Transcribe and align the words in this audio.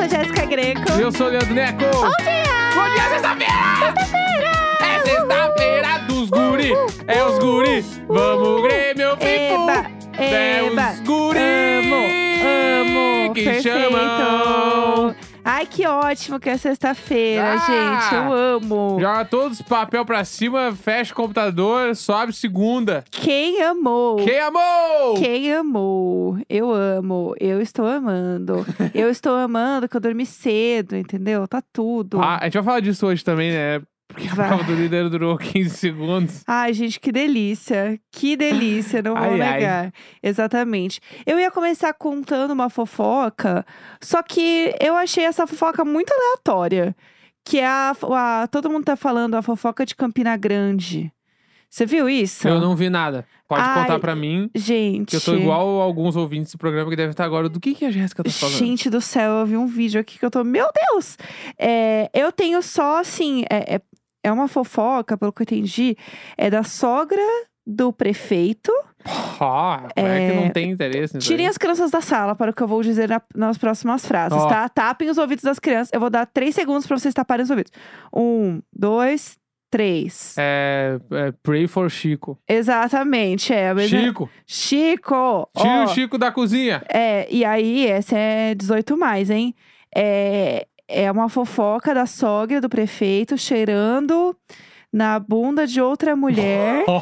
Eu 0.00 0.08
sou 0.08 0.18
Jéssica 0.18 0.46
Greco. 0.46 0.92
Eu 0.92 1.12
sou 1.12 1.26
o 1.26 1.30
Leandro 1.30 1.52
Neco. 1.52 1.84
Bom 1.84 2.10
dia! 2.22 2.40
Bom 2.74 2.88
dia, 2.94 3.08
sexta-feira! 3.10 3.52
Sexta-feira! 3.80 4.50
É 4.80 5.00
sexta-feira 5.04 5.98
dos 6.08 6.30
guri. 6.30 6.72
É 7.06 7.22
os 7.22 7.38
guri. 7.38 7.84
Vamos, 8.08 8.62
Grêmio, 8.62 9.10
Fifu. 9.18 10.00
É 10.18 10.62
que 15.80 15.86
ótimo 15.86 16.38
que 16.38 16.48
é 16.50 16.56
sexta-feira, 16.56 17.54
Ah! 17.54 17.56
gente. 17.58 18.14
Eu 18.14 18.32
amo. 18.32 18.98
Joga 19.00 19.24
todos 19.24 19.60
os 19.60 19.66
papel 19.66 20.04
pra 20.04 20.24
cima, 20.24 20.72
fecha 20.72 21.12
o 21.12 21.16
computador, 21.16 21.96
sobe 21.96 22.32
segunda. 22.32 23.02
Quem 23.10 23.62
amou? 23.62 24.16
Quem 24.16 24.38
amou? 24.40 25.14
Quem 25.18 25.54
amou? 25.54 26.38
Eu 26.48 26.70
amo. 26.72 27.34
Eu 27.40 27.60
estou 27.62 27.86
amando. 27.86 28.64
eu 28.94 29.08
estou 29.10 29.34
amando 29.36 29.88
que 29.88 29.96
eu 29.96 30.00
dormi 30.00 30.26
cedo, 30.26 30.96
entendeu? 30.96 31.48
Tá 31.48 31.62
tudo. 31.72 32.20
Ah, 32.20 32.38
a 32.40 32.44
gente 32.44 32.54
vai 32.54 32.62
falar 32.62 32.80
disso 32.80 33.06
hoje 33.06 33.24
também, 33.24 33.50
né? 33.50 33.80
Porque 34.12 34.28
a 34.28 34.34
prova 34.34 34.64
do 34.64 34.74
líder 34.74 35.08
durou 35.08 35.38
15 35.38 35.70
segundos. 35.76 36.42
Ai, 36.46 36.72
gente, 36.72 36.98
que 36.98 37.12
delícia. 37.12 37.98
Que 38.10 38.36
delícia, 38.36 39.00
não 39.02 39.14
vou 39.14 39.22
Ai, 39.24 39.40
ai. 39.40 39.52
negar. 39.54 39.92
Exatamente. 40.22 41.00
Eu 41.24 41.38
ia 41.38 41.50
começar 41.50 41.92
contando 41.94 42.50
uma 42.52 42.68
fofoca, 42.68 43.64
só 44.00 44.22
que 44.22 44.74
eu 44.80 44.96
achei 44.96 45.24
essa 45.24 45.46
fofoca 45.46 45.84
muito 45.84 46.12
aleatória. 46.12 46.94
Que 47.44 47.58
é 47.58 47.66
a, 47.66 47.92
a- 48.02 48.46
Todo 48.50 48.68
mundo 48.70 48.84
tá 48.84 48.96
falando 48.96 49.34
a 49.34 49.42
fofoca 49.42 49.86
de 49.86 49.94
Campina 49.96 50.36
Grande. 50.36 51.10
Você 51.68 51.86
viu 51.86 52.08
isso? 52.08 52.48
Eu 52.48 52.60
não 52.60 52.74
vi 52.74 52.90
nada. 52.90 53.24
Pode 53.48 53.62
Ai, 53.62 53.82
contar 53.82 53.98
pra 54.00 54.14
mim. 54.14 54.50
Gente. 54.54 55.10
Que 55.10 55.16
eu 55.16 55.20
tô 55.20 55.34
igual 55.36 55.80
alguns 55.80 56.16
ouvintes 56.16 56.52
do 56.52 56.58
programa 56.58 56.90
que 56.90 56.96
devem 56.96 57.12
estar 57.12 57.24
agora. 57.24 57.48
Do 57.48 57.60
que, 57.60 57.74
que 57.74 57.84
a 57.84 57.90
Jéssica 57.90 58.22
tá 58.24 58.30
falando? 58.30 58.56
Gente 58.56 58.90
do 58.90 59.00
céu, 59.00 59.30
eu 59.38 59.46
vi 59.46 59.56
um 59.56 59.66
vídeo 59.66 60.00
aqui 60.00 60.18
que 60.18 60.24
eu 60.24 60.30
tô. 60.30 60.42
Meu 60.44 60.66
Deus! 60.90 61.16
É, 61.58 62.10
eu 62.12 62.30
tenho 62.32 62.60
só, 62.60 63.00
assim. 63.00 63.44
É, 63.48 63.76
é, 63.76 63.80
é 64.22 64.30
uma 64.32 64.48
fofoca, 64.48 65.16
pelo 65.16 65.32
que 65.32 65.42
eu 65.42 65.44
entendi, 65.44 65.96
é 66.36 66.50
da 66.50 66.62
sogra 66.62 67.20
do 67.66 67.92
prefeito. 67.92 68.72
Ah, 69.40 69.88
é... 69.94 70.02
que 70.02 70.08
É, 70.08 70.34
não 70.40 70.50
tem 70.50 70.70
interesse 70.70 71.14
nisso 71.14 71.26
Tirem 71.28 71.46
aí. 71.46 71.50
as 71.50 71.56
crianças 71.58 71.90
da 71.90 72.00
sala 72.00 72.34
para 72.34 72.50
o 72.50 72.54
que 72.54 72.62
eu 72.62 72.66
vou 72.66 72.82
dizer 72.82 73.08
na- 73.08 73.22
nas 73.34 73.56
próximas 73.58 74.04
frases, 74.04 74.36
Ó. 74.38 74.46
tá? 74.48 74.68
Tapem 74.68 75.08
os 75.08 75.18
ouvidos 75.18 75.44
das 75.44 75.58
crianças. 75.58 75.90
Eu 75.92 76.00
vou 76.00 76.10
dar 76.10 76.26
três 76.26 76.54
segundos 76.54 76.86
pra 76.86 76.98
vocês 76.98 77.14
taparem 77.14 77.44
os 77.44 77.50
ouvidos. 77.50 77.70
Um, 78.14 78.60
dois, 78.72 79.38
três. 79.70 80.34
É, 80.38 80.98
é 81.12 81.32
Pray 81.42 81.66
for 81.68 81.88
Chico. 81.90 82.36
Exatamente, 82.48 83.52
é. 83.52 83.72
Chico! 83.86 84.28
Chico! 84.46 85.48
Tira 85.56 85.84
o 85.84 85.88
Chico 85.88 86.18
da 86.18 86.32
cozinha! 86.32 86.82
É, 86.92 87.28
e 87.30 87.44
aí, 87.44 87.86
essa 87.86 88.16
é 88.18 88.54
18 88.54 88.96
mais, 88.96 89.30
hein? 89.30 89.54
É, 89.94 90.66
é 90.90 91.10
uma 91.10 91.28
fofoca 91.28 91.94
da 91.94 92.06
sogra 92.06 92.60
do 92.60 92.68
prefeito 92.68 93.38
cheirando 93.38 94.36
na 94.92 95.18
bunda 95.20 95.66
de 95.66 95.80
outra 95.80 96.16
mulher. 96.16 96.84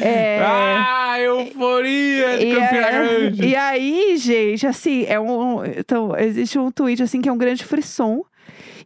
É. 0.00 0.40
Ah, 0.44 1.18
euforia 1.20 2.38
de 2.38 2.46
E, 2.46 2.54
Campina 2.54 2.86
é- 2.86 2.90
Grande! 2.90 3.46
e 3.46 3.56
aí, 3.56 4.16
gente, 4.16 4.66
assim, 4.66 5.04
é 5.06 5.18
um. 5.18 5.64
Então, 5.64 6.16
existe 6.16 6.58
um 6.58 6.70
tweet 6.70 7.02
assim 7.02 7.20
que 7.20 7.28
é 7.28 7.32
um 7.32 7.38
grande 7.38 7.64
frisson. 7.64 8.22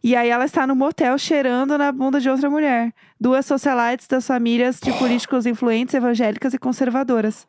E 0.01 0.15
aí 0.15 0.29
ela 0.29 0.45
está 0.45 0.65
no 0.65 0.75
motel 0.75 1.17
cheirando 1.17 1.77
na 1.77 1.91
bunda 1.91 2.19
de 2.21 2.29
outra 2.29 2.49
mulher. 2.49 2.93
Duas 3.19 3.45
socialites 3.45 4.07
das 4.07 4.25
famílias 4.25 4.79
de 4.79 4.93
políticos 4.93 5.45
influentes, 5.45 5.93
evangélicas 5.93 6.53
e 6.53 6.57
conservadoras. 6.57 7.45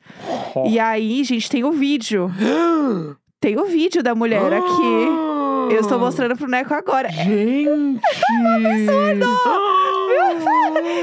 E 0.67 0.79
aí, 0.81 1.23
gente, 1.23 1.49
tem 1.49 1.63
o 1.65 1.71
vídeo. 1.73 2.31
Tem 3.41 3.59
o 3.59 3.65
vídeo 3.65 4.03
da 4.03 4.15
mulher 4.15 4.53
aqui. 4.53 4.61
Eu 5.71 5.81
estou 5.81 5.99
mostrando 5.99 6.37
pro 6.37 6.49
Neco 6.49 6.75
agora. 6.75 7.09
Gente! 7.11 8.01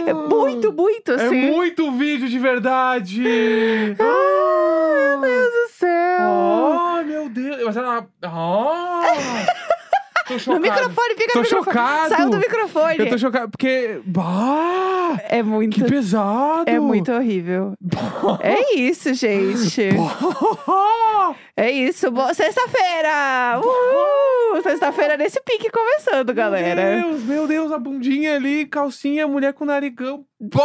É 0.08 0.14
muito, 0.14 0.72
muito 0.72 1.12
É 1.12 1.26
assim. 1.26 1.52
muito 1.52 1.92
vídeo 1.92 2.28
de 2.30 2.40
verdade! 2.40 3.22
Ai, 4.00 5.18
meu 5.18 5.22
Deus 5.22 5.50
do 5.50 5.70
céu. 5.78 6.28
Oh, 6.30 7.04
meu 7.04 7.30
Deus! 7.30 7.58
Mas 7.66 7.78
ela. 7.78 8.08
Oh! 8.26 9.02
Tô 10.28 10.34
No 10.36 10.40
chocado. 10.40 10.62
microfone, 10.62 11.16
fica 11.18 11.34
Tô 11.34 11.40
no 11.40 11.44
microfone. 11.44 11.66
chocado. 11.76 12.10
Saiu 12.10 12.30
do 12.30 12.38
microfone. 12.38 12.98
Eu 13.00 13.10
tô 13.10 13.18
chocado, 13.18 13.50
porque. 13.52 14.02
Bah! 14.06 14.77
É 15.30 15.44
muito. 15.44 15.76
Que 15.76 15.84
pesado! 15.84 16.64
É 16.70 16.80
muito 16.80 17.12
horrível. 17.12 17.74
É 18.42 18.76
isso, 18.78 19.14
gente. 19.14 19.90
É 21.56 21.72
isso. 21.72 22.12
Bo- 22.12 22.34
Sexta-feira! 22.34 23.60
Uhul! 23.64 24.62
Sexta-feira 24.62 25.18
nesse 25.18 25.42
pique 25.42 25.70
começando, 25.72 26.34
galera. 26.34 26.96
Meu 26.96 27.10
Deus, 27.10 27.24
meu 27.24 27.48
Deus, 27.48 27.72
a 27.72 27.80
bundinha 27.80 28.36
ali, 28.36 28.66
calcinha, 28.66 29.28
mulher 29.28 29.54
com 29.54 29.66
narigão. 29.66 30.24
Bah! 30.40 30.64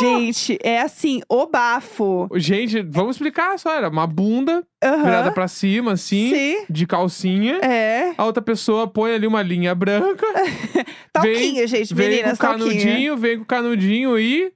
Gente, 0.00 0.58
é 0.62 0.80
assim, 0.80 1.20
o 1.28 1.46
bafo. 1.46 2.28
Gente, 2.34 2.82
vamos 2.82 3.16
explicar 3.16 3.56
só. 3.58 3.72
Era 3.76 3.88
uma 3.88 4.06
bunda 4.06 4.64
Aham. 4.82 5.04
virada 5.04 5.30
pra 5.30 5.46
cima, 5.46 5.92
assim, 5.92 6.34
Sim. 6.34 6.64
de 6.68 6.86
calcinha. 6.86 7.56
É. 7.62 8.12
A 8.18 8.24
outra 8.24 8.42
pessoa 8.42 8.88
põe 8.88 9.12
ali 9.14 9.26
uma 9.26 9.42
linha 9.42 9.74
branca, 9.74 10.26
Talquinho, 11.12 11.66
gente. 11.68 11.94
vem 11.94 12.06
com 12.08 12.10
Meninas, 12.16 12.38
o 12.38 12.40
talquinho. 12.40 12.68
canudinho, 12.68 13.16
vem 13.16 13.36
com 13.38 13.42
o 13.44 13.46
canudinho 13.46 14.18
e, 14.18 14.52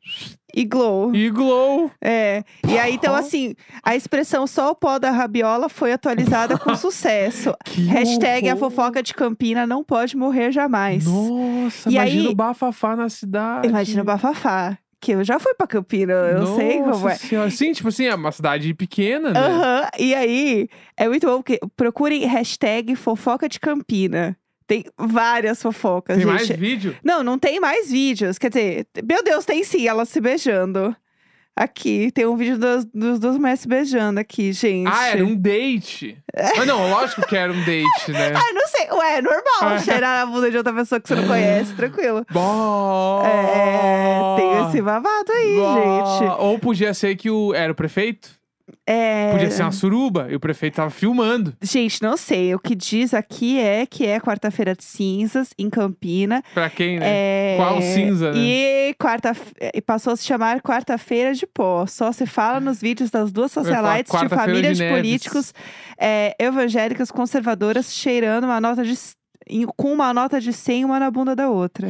E 0.56 0.64
glow. 0.64 1.14
e 1.14 1.28
glow. 1.30 1.90
É. 2.00 2.44
E 2.68 2.78
aí, 2.78 2.94
então, 2.94 3.14
assim, 3.14 3.54
a 3.82 3.96
expressão 3.96 4.46
só 4.46 4.70
o 4.70 4.74
pó 4.74 4.98
da 4.98 5.10
rabiola 5.10 5.68
foi 5.68 5.92
atualizada 5.92 6.56
com 6.58 6.74
sucesso. 6.76 7.52
Que 7.64 7.82
Hashtag 7.86 8.48
a 8.48 8.54
horror. 8.54 8.70
fofoca 8.70 9.02
de 9.02 9.12
Campina 9.14 9.66
não 9.66 9.82
pode 9.82 10.16
morrer 10.16 10.52
jamais. 10.52 11.06
Nossa, 11.06 11.88
E 11.90 11.94
imagina 11.94 12.22
aí- 12.22 12.28
o 12.28 12.34
bafafá 12.34 12.94
na 12.94 13.08
cidade. 13.08 13.66
Imagina 13.68 14.02
o 14.02 14.04
bafafá. 14.04 14.78
Que 15.00 15.12
eu 15.12 15.22
já 15.22 15.38
fui 15.38 15.52
pra 15.52 15.66
Campina, 15.66 16.12
eu 16.14 16.56
sei 16.56 16.74
como 16.78 16.86
Nossa 16.86 17.10
é. 17.10 17.14
Senhora. 17.16 17.50
Sim, 17.50 17.72
tipo 17.72 17.88
assim, 17.88 18.06
é 18.06 18.14
uma 18.14 18.32
cidade 18.32 18.72
pequena, 18.72 19.32
né? 19.32 19.38
Aham, 19.40 19.88
e 19.98 20.14
aí, 20.14 20.66
é 20.96 21.06
muito 21.06 21.26
bom, 21.26 21.42
porque 21.42 21.60
procurem 21.76 22.24
hashtag 22.26 22.96
fofoca 22.96 23.46
de 23.46 23.60
Campina. 23.60 24.34
Tem 24.66 24.84
várias 24.98 25.60
fofocas, 25.60 26.16
Tem 26.16 26.26
gente. 26.26 26.34
mais 26.34 26.48
vídeo? 26.48 26.96
Não, 27.04 27.22
não 27.22 27.38
tem 27.38 27.60
mais 27.60 27.90
vídeos. 27.90 28.38
Quer 28.38 28.48
dizer, 28.48 28.86
meu 29.06 29.22
Deus, 29.22 29.44
tem 29.44 29.62
sim, 29.62 29.86
elas 29.86 30.08
se 30.08 30.20
beijando. 30.20 30.94
Aqui, 31.56 32.10
tem 32.10 32.26
um 32.26 32.34
vídeo 32.34 32.58
dos, 32.58 32.84
dos 32.86 33.20
duas 33.20 33.36
mulheres 33.38 33.60
se 33.60 33.68
beijando 33.68 34.18
aqui, 34.18 34.52
gente. 34.52 34.90
Ah, 34.92 35.06
era 35.10 35.24
um 35.24 35.36
date. 35.36 36.18
Mas 36.56 36.66
não, 36.66 36.90
lógico 36.90 37.24
que 37.28 37.36
era 37.36 37.52
um 37.52 37.60
date, 37.64 38.10
né? 38.10 38.32
Ah, 38.34 38.52
não 38.52 38.66
sei. 38.66 38.88
Ué, 38.90 39.18
é 39.18 39.22
normal 39.22 39.76
É. 39.76 39.78
cheirar 39.78 40.22
a 40.22 40.26
bunda 40.26 40.50
de 40.50 40.56
outra 40.56 40.72
pessoa 40.72 41.00
que 41.00 41.06
você 41.08 41.14
não 41.14 41.28
conhece, 41.28 41.72
tranquilo. 41.76 42.26
Bom. 42.32 43.22
É, 43.24 44.36
tem 44.36 44.66
esse 44.68 44.82
babado 44.82 45.30
aí, 45.30 45.54
gente. 45.54 46.32
Ou 46.40 46.58
podia 46.58 46.92
ser 46.92 47.14
que 47.14 47.30
o 47.30 47.54
era 47.54 47.70
o 47.70 47.74
prefeito? 47.76 48.30
É... 48.86 49.32
Podia 49.32 49.50
ser 49.50 49.62
uma 49.62 49.72
suruba 49.72 50.26
e 50.30 50.36
o 50.36 50.40
prefeito 50.40 50.74
tava 50.74 50.90
filmando. 50.90 51.56
Gente, 51.62 52.02
não 52.02 52.16
sei. 52.16 52.54
O 52.54 52.58
que 52.58 52.74
diz 52.74 53.14
aqui 53.14 53.58
é 53.58 53.86
que 53.86 54.06
é 54.06 54.20
quarta-feira 54.20 54.74
de 54.74 54.84
cinzas, 54.84 55.50
em 55.58 55.70
Campina. 55.70 56.42
Pra 56.52 56.68
quem, 56.68 56.98
né? 56.98 57.06
É... 57.06 57.56
Qual 57.56 57.80
cinza, 57.80 58.32
né? 58.32 58.38
E, 58.38 58.94
quarta... 58.98 59.34
passou 59.86 60.12
a 60.12 60.16
se 60.16 60.24
chamar 60.24 60.60
quarta-feira 60.60 61.32
de 61.32 61.46
pó. 61.46 61.86
Só 61.86 62.12
se 62.12 62.26
fala 62.26 62.60
nos 62.60 62.80
vídeos 62.80 63.10
das 63.10 63.32
duas 63.32 63.50
socialites 63.52 64.12
de 64.20 64.28
famílias 64.28 64.76
de 64.76 64.84
de, 64.84 64.90
políticos 64.90 65.54
é, 65.98 66.34
evangélicas 66.38 67.10
conservadoras 67.10 67.94
cheirando 67.94 68.44
uma 68.44 68.60
nota 68.60 68.84
de... 68.84 68.94
com 69.76 69.92
uma 69.92 70.12
nota 70.12 70.40
de 70.40 70.52
100 70.52 70.84
uma 70.84 71.00
na 71.00 71.10
bunda 71.10 71.34
da 71.34 71.48
outra. 71.48 71.88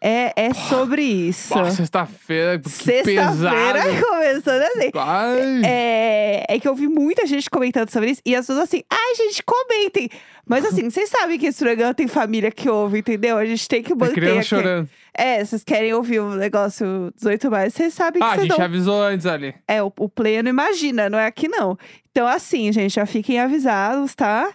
É, 0.00 0.32
é 0.34 0.54
sobre 0.54 1.02
isso. 1.02 1.52
Sexta-feira, 1.70 2.60
Sexta-feira 2.66 3.82
começando 4.08 4.62
assim. 4.62 4.90
Ai. 4.94 5.62
É, 5.64 6.46
é 6.48 6.58
que 6.58 6.66
eu 6.66 6.74
vi 6.74 6.88
muita 6.88 7.26
gente 7.26 7.50
comentando 7.50 7.90
sobre 7.90 8.10
isso 8.12 8.22
e 8.24 8.34
as 8.34 8.46
pessoas 8.46 8.64
assim, 8.64 8.82
ai, 8.90 9.14
gente, 9.16 9.42
comentem. 9.42 10.08
Mas 10.48 10.64
assim, 10.64 10.88
vocês 10.88 11.08
sabem 11.10 11.38
que 11.38 11.46
esse 11.46 11.62
programa 11.62 11.92
tem 11.94 12.08
família 12.08 12.50
que 12.50 12.68
ouve, 12.68 13.00
entendeu? 13.00 13.36
A 13.36 13.44
gente 13.44 13.68
tem 13.68 13.82
que 13.82 13.94
manter. 13.94 14.14
criança 14.14 14.38
aqui. 14.38 14.48
chorando. 14.48 14.88
É, 15.12 15.44
vocês 15.44 15.62
querem 15.62 15.92
ouvir 15.92 16.20
o 16.20 16.34
negócio 16.34 17.12
18 17.16 17.50
mais, 17.50 17.74
vocês 17.74 17.92
sabem 17.92 18.20
que 18.20 18.26
Ah, 18.26 18.30
a 18.32 18.34
vocês 18.36 18.46
gente 18.48 18.58
não. 18.58 18.64
avisou 18.64 19.02
antes 19.02 19.26
ali. 19.26 19.54
É, 19.68 19.82
o, 19.82 19.92
o 19.98 20.08
pleno 20.08 20.48
imagina, 20.48 21.10
não 21.10 21.18
é 21.18 21.26
aqui 21.26 21.46
não. 21.46 21.76
Então, 22.10 22.26
assim, 22.26 22.72
gente, 22.72 22.94
já 22.94 23.06
fiquem 23.06 23.38
avisados, 23.38 24.14
tá? 24.14 24.50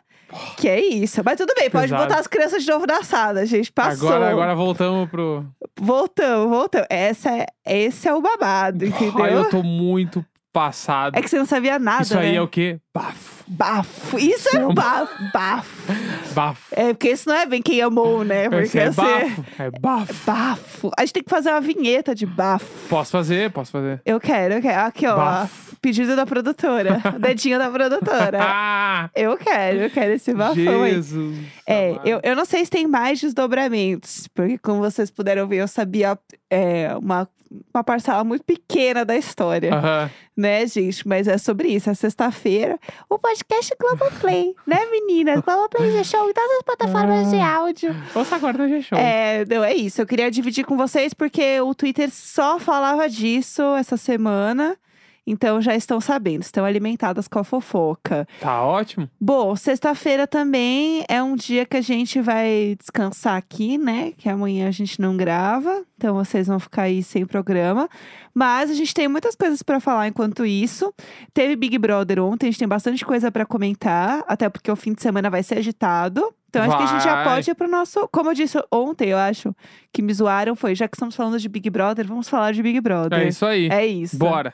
Que 0.58 0.68
é 0.68 0.80
isso. 0.80 1.22
Mas 1.24 1.38
tudo 1.38 1.54
bem, 1.56 1.70
pode 1.70 1.88
Pesado. 1.88 2.04
botar 2.08 2.20
as 2.20 2.28
crianças 2.28 2.64
de 2.64 2.70
novo 2.70 2.86
na 2.86 3.04
sala, 3.04 3.46
gente. 3.46 3.72
Passou. 3.72 4.10
Agora, 4.10 4.30
agora 4.32 4.56
voltamos 4.56 5.10
pro. 5.10 5.46
Voltamos, 5.80 6.50
voltamos. 6.50 6.88
Essa 6.90 7.32
é, 7.32 7.46
esse 7.66 8.08
é 8.08 8.14
o 8.14 8.22
babado, 8.22 8.86
entendeu? 8.86 9.24
Ai, 9.24 9.34
eu 9.34 9.50
tô 9.50 9.62
muito 9.64 10.26
passado. 10.56 11.18
É 11.18 11.22
que 11.22 11.30
você 11.30 11.38
não 11.38 11.46
sabia 11.46 11.78
nada, 11.78 12.04
Isso 12.04 12.18
aí 12.18 12.32
né? 12.32 12.38
é 12.38 12.42
o 12.42 12.48
quê? 12.48 12.80
Bafo. 12.94 13.44
Bafo. 13.46 14.18
Isso 14.18 14.48
é 14.48 14.52
Isso 14.52 14.58
é 14.58 14.66
um- 14.66 14.74
bafo. 14.74 15.14
Bafo. 15.34 15.94
Bafo. 16.34 16.62
É, 16.72 16.94
porque 16.94 17.10
isso 17.12 17.28
não 17.30 17.36
é 17.36 17.46
bem 17.46 17.62
quem 17.62 17.82
amou, 17.82 18.24
né? 18.24 18.50
Porque 18.50 18.64
Esse 18.64 18.80
é 18.80 18.86
assim, 18.86 19.02
bafo. 19.02 19.46
É 19.60 19.72
bafo. 19.80 20.14
Bafo. 20.26 20.92
A 20.98 21.02
gente 21.02 21.14
tem 21.14 21.24
que 21.24 21.30
fazer 21.30 21.50
uma 21.52 21.60
vinheta 21.62 22.16
de 22.16 22.26
bafo. 22.26 22.66
Posso 22.88 23.12
fazer, 23.12 23.52
posso 23.52 23.72
fazer. 23.72 24.02
Eu 24.06 24.18
quero, 24.20 24.54
eu 24.56 24.62
quero. 24.62 24.82
Aqui, 24.88 25.06
ó. 25.06 25.16
Bafo. 25.18 25.76
Pedido 25.82 26.16
da 26.16 26.26
produtora. 26.26 27.02
Dedinho 27.20 27.60
da 27.60 27.70
produtora. 27.70 28.40
Ah! 28.42 29.10
Eu 29.14 29.38
quero, 29.38 29.82
eu 29.82 29.90
quero 29.92 30.14
esse 30.14 30.34
bafão 30.34 30.84
aí. 30.84 30.94
Jesus. 30.94 31.38
É, 31.68 31.90
amado. 31.92 32.08
eu, 32.08 32.20
eu 32.24 32.36
não 32.36 32.46
sei 32.46 32.64
se 32.64 32.72
tem 32.72 32.88
mais 32.88 33.20
desdobramentos, 33.20 34.28
porque 34.34 34.58
como 34.58 34.80
vocês 34.80 35.12
puderam 35.12 35.48
ver, 35.48 35.58
eu 35.58 35.68
sabia 35.68 36.18
é, 36.50 36.96
uma, 36.98 37.28
uma 37.74 37.84
parcela 37.84 38.24
muito 38.24 38.44
pequena 38.44 39.06
da 39.06 39.16
história, 39.16 39.76
Aham. 39.76 40.10
Né, 40.36 40.66
gente? 40.68 41.08
Mas 41.08 41.28
é 41.28 41.38
sobre 41.38 41.70
isso, 41.70 41.90
é 41.90 41.94
sexta-feira, 41.94 42.80
o 43.10 43.18
podcast 43.18 43.74
Globoplay, 43.80 44.56
né, 44.68 44.86
meninas? 44.92 45.42
Globoplay 45.42 45.92
já 45.92 46.04
show 46.04 46.30
em 46.30 46.34
todas 46.34 46.58
as 46.58 46.64
plataformas 46.64 47.30
de 47.30 47.40
áudio. 47.40 47.96
Ouça 48.14 48.36
agora 48.36 48.58
no 48.58 48.68
G-Show. 48.68 48.98
É, 48.98 49.46
não, 49.46 49.64
é 49.64 49.74
isso, 49.74 50.02
eu 50.02 50.06
queria 50.06 50.30
dividir 50.30 50.66
com 50.66 50.76
vocês, 50.76 51.14
porque 51.14 51.60
o 51.62 51.74
Twitter 51.74 52.10
só 52.12 52.60
falava 52.60 53.10
disso 53.10 53.62
essa 53.76 53.98
semana, 53.98 54.78
então 55.26 55.62
já 55.62 55.76
estão 55.76 56.00
sabendo, 56.00 56.44
estão 56.44 56.66
alimentadas 56.66 57.28
com 57.28 57.40
a 57.40 57.44
fofoca. 57.44 58.28
Tá 58.40 58.64
ótimo. 58.64 59.10
Bom, 59.20 59.56
sexta-feira 59.56 60.28
também 60.28 61.04
é 61.10 61.22
um 61.22 61.36
dia 61.36 61.66
que 61.66 61.78
a 61.78 61.82
gente 61.82 62.22
vai 62.22 62.76
descansar 62.80 63.36
aqui, 63.36 63.78
né? 63.78 64.14
Que 64.18 64.30
amanhã 64.30 64.68
a 64.68 64.72
gente 64.72 65.00
não 65.02 65.18
grava, 65.18 65.84
então 65.98 66.16
vocês 66.16 66.48
vão 66.48 66.60
ficar 66.60 66.84
aí 66.84 67.02
sem 67.02 67.26
programa. 67.26 67.90
Mas 68.34 68.70
a 68.70 68.74
gente 68.74 68.94
tem 68.94 69.08
muitas 69.08 69.36
coisas 69.36 69.64
pra 69.64 69.80
falar 69.80 70.08
enquanto 70.08 70.46
isso. 70.46 70.94
Teve 71.34 71.56
Big 71.56 71.78
Brother 71.78 72.22
ontem, 72.22 72.48
a 72.48 72.52
gente 72.52 72.60
tem 72.60 72.68
bastante 72.68 73.06
coisa 73.06 73.32
pra 73.32 73.46
comentar, 73.46 74.24
até 74.28 74.50
porque 74.50 74.70
o 74.70 74.76
fim 74.76 74.94
de 74.94 75.02
semana 75.02 75.30
vai 75.30 75.42
ser 75.42 75.58
agitado. 75.58 76.34
Então 76.50 76.64
acho 76.64 76.78
que 76.78 76.84
a 76.84 76.88
gente 76.88 77.04
já 77.04 77.24
pode 77.24 77.52
ir 77.52 77.56
pro 77.56 77.68
nosso. 77.68 78.08
Como 78.10 78.30
eu 78.30 78.34
disse 78.34 78.58
ontem, 78.72 79.10
eu 79.10 79.18
acho, 79.18 79.54
que 79.92 80.02
me 80.02 80.14
zoaram, 80.14 80.56
foi 80.56 80.74
já 80.74 80.88
que 80.88 80.96
estamos 80.96 81.14
falando 81.14 81.38
de 81.38 81.50
Big 81.50 81.70
Brother, 81.70 82.08
vamos 82.08 82.30
falar 82.30 82.54
de 82.54 82.64
Big 82.64 82.80
Brother. 82.80 83.20
É 83.20 83.28
isso 83.28 83.46
aí. 83.46 83.68
É 83.70 83.86
isso. 83.86 84.18
Bora. 84.18 84.54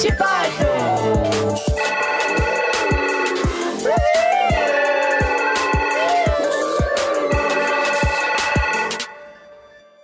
De 0.00 0.08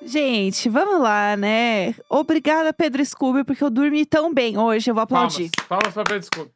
Gente, 0.02 0.68
vamos 0.68 1.00
lá, 1.00 1.36
né? 1.36 1.94
Obrigada, 2.08 2.72
Pedro 2.72 3.04
Scooby, 3.04 3.44
porque 3.44 3.62
eu 3.62 3.70
dormi 3.70 4.04
tão 4.04 4.34
bem 4.34 4.58
hoje. 4.58 4.90
Eu 4.90 4.94
vou 4.94 5.02
aplaudir. 5.02 5.50
Palmas. 5.50 5.68
Palmas 5.68 5.94
pra 5.94 6.04
Pedro 6.04 6.26
Scooby. 6.26 6.50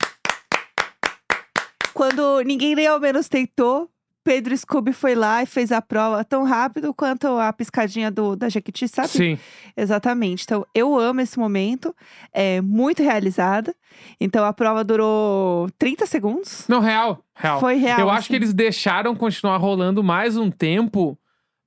Quando 1.93 2.41
ninguém 2.43 2.75
nem 2.75 2.89
ao 2.89 2.99
menos 2.99 3.29
tentou, 3.29 3.89
Pedro 4.25 4.57
Scooby 4.57 4.95
foi 4.95 5.15
lá 5.15 5.43
e 5.43 5.47
fez 5.47 5.71
a 5.71 5.83
prova 5.83 6.25
tão 6.25 6.45
rápido 6.45 6.95
quanto 6.95 7.27
a 7.27 7.53
piscadinha 7.53 8.11
do, 8.11 8.35
da 8.35 8.49
Jequiti, 8.49 8.89
sabe? 8.89 9.09
Sim. 9.09 9.39
Exatamente. 9.77 10.45
Então, 10.45 10.67
eu 10.75 10.99
amo 10.99 11.21
esse 11.21 11.39
momento. 11.39 11.95
É 12.33 12.63
muito 12.63 13.03
realizada. 13.03 13.75
Então, 14.19 14.43
a 14.45 14.53
prova 14.53 14.83
durou 14.83 15.69
30 15.79 16.07
segundos. 16.07 16.65
Não, 16.67 16.81
real. 16.81 17.23
Real. 17.35 17.61
Foi 17.61 17.77
real. 17.77 18.01
Eu 18.01 18.09
acho 18.09 18.21
assim. 18.21 18.29
que 18.29 18.37
eles 18.37 18.55
deixaram 18.55 19.15
continuar 19.15 19.59
rolando 19.59 20.03
mais 20.03 20.39
um 20.39 20.51
tempo 20.51 21.19